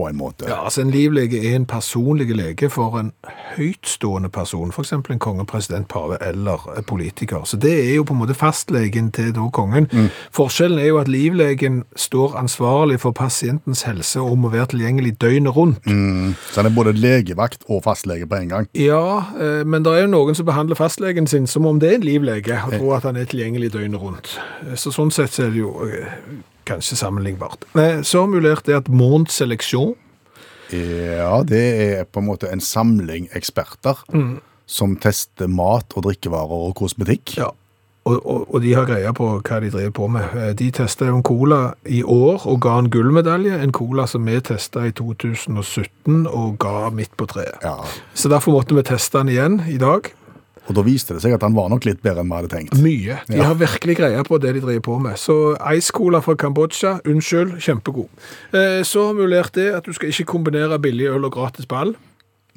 [0.00, 0.48] på en måte.
[0.48, 3.12] Ja, altså En livlege er en personlig lege for en
[3.56, 4.92] høytstående person, f.eks.
[4.92, 7.44] en konge, president, pave eller politiker.
[7.44, 9.88] Så det er jo på en måte fastlegen til da kongen.
[10.36, 15.56] Forskjellen er jo at livlegen står ansvarlig for pasientens helse og må være tilgjengelig døgnet
[15.56, 15.86] rundt.
[15.86, 16.34] Mm.
[16.50, 18.68] Så han er både legevakt og fastlege på en gang.
[18.74, 22.00] Ja, eh, men det er jo noen som behandler fastlegen sin som om det er
[22.00, 24.38] en livlege, og tror at han er tilgjengelig døgnet rundt.
[24.66, 26.14] Eh, Så sånn sett er det jo eh,
[26.70, 27.66] kanskje sammenlignbart.
[27.76, 29.94] Eh, Så mulert det at Mont Selection
[30.70, 33.98] Ja, det er på en måte en samling eksperter
[34.70, 37.32] som tester mat og drikkevarer og kosmetikk.
[37.40, 37.48] Ja,
[38.06, 40.30] og, og, og de har greie på hva de driver på med.
[40.38, 43.58] Eh, De testa en cola i år og ga en gullmedalje.
[43.64, 47.58] En cola som vi testa i 2017 og ga midt på treet.
[47.66, 47.74] Ja,
[48.14, 50.12] Så derfor måtte vi teste den igjen i dag.
[50.70, 52.76] Og da viste det seg at han var nok litt bedre enn vi hadde tenkt.
[52.78, 53.16] Mye.
[53.26, 55.18] De har virkelig greie på det de driver på med.
[55.18, 58.06] Så Ice Cola fra Kambodsja, unnskyld, kjempegod.
[58.54, 61.66] Eh, Så har vi lært det at du skal ikke kombinere billig øl og gratis
[61.66, 61.96] ball.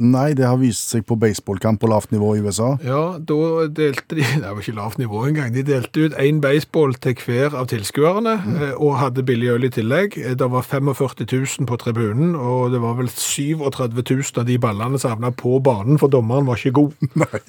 [0.01, 2.71] Nei, det har vist seg på baseballkamp på lavt nivå i USA.
[2.81, 5.53] Ja, da delte de Det var ikke lavt nivå engang.
[5.53, 8.63] De delte ut én baseball til hver av tilskuerne, mm.
[8.81, 10.17] og hadde billig øl i tillegg.
[10.17, 14.57] Eh, Det var 45 000 på tribunen, og det var vel 37 000 av de
[14.57, 16.93] ballene som havna på banen, for dommeren var ikke god.
[17.25, 17.43] Nei.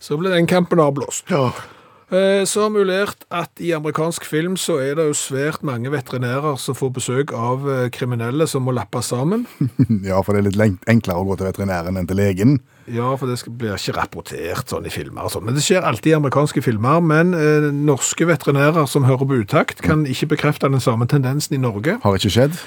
[0.00, 1.28] Så ble den kampen avblåst.
[1.30, 1.50] Ja.
[2.10, 5.92] Så har vi jo lært at i amerikansk film så er det jo svært mange
[5.92, 9.44] veterinærer som får besøk av eh, kriminelle som må lappe sammen.
[10.08, 12.56] Ja, for det er litt enklere å gå til veterinæren enn til legen.
[12.90, 15.44] Ja, for det blir ikke rapportert sånn i filmer og sånn.
[15.46, 17.00] Men det skjer alltid i amerikanske filmer.
[17.04, 21.62] Men eh, norske veterinærer som hører på utakt, kan ikke bekrefte den samme tendensen i
[21.62, 21.98] Norge.
[22.02, 22.58] Har ikke skjedd.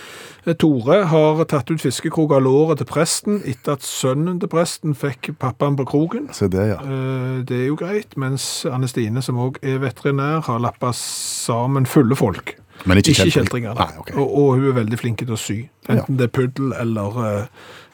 [0.46, 4.96] Eh, Tore har tatt ut fiskekrok av låret til presten etter at sønnen til presten
[4.98, 6.28] fikk pappaen på kroken.
[6.36, 6.80] Se det, ja.
[6.84, 11.86] Eh, Det er jo greit, mens Anne Stine, som òg er veterinær, har lappa sammen
[11.88, 12.58] fulle folk.
[12.86, 13.78] Men ikke Ikke kjeltringer.
[13.78, 14.16] Nei, okay.
[14.18, 15.62] og, og hun er veldig flink til å sy.
[15.88, 17.46] Enten det er puddel eller, eh,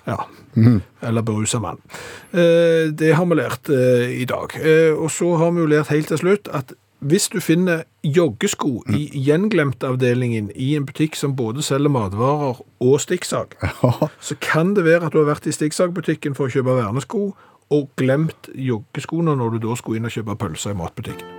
[0.10, 0.26] Ja.
[1.06, 1.82] Eller berusa mann.
[2.32, 4.56] Eh, det har vi lært eh, i dag.
[4.58, 8.82] Eh, og så har vi jo lært helt til slutt at hvis du finner joggesko
[8.92, 13.56] i gjenglemtavdelingen i en butikk som både selger matvarer og stikksag,
[14.28, 17.30] så kan det være at du har vært i stikksagbutikken for å kjøpe vernesko
[17.70, 21.38] og glemt joggeskoene når du da skulle inn og kjøpe pølser i matbutikken.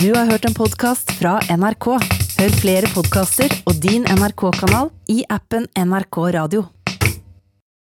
[0.00, 1.88] Du har hørt en podkast fra NRK.
[2.40, 6.64] Hør flere podkaster og din NRK-kanal i appen NRK Radio.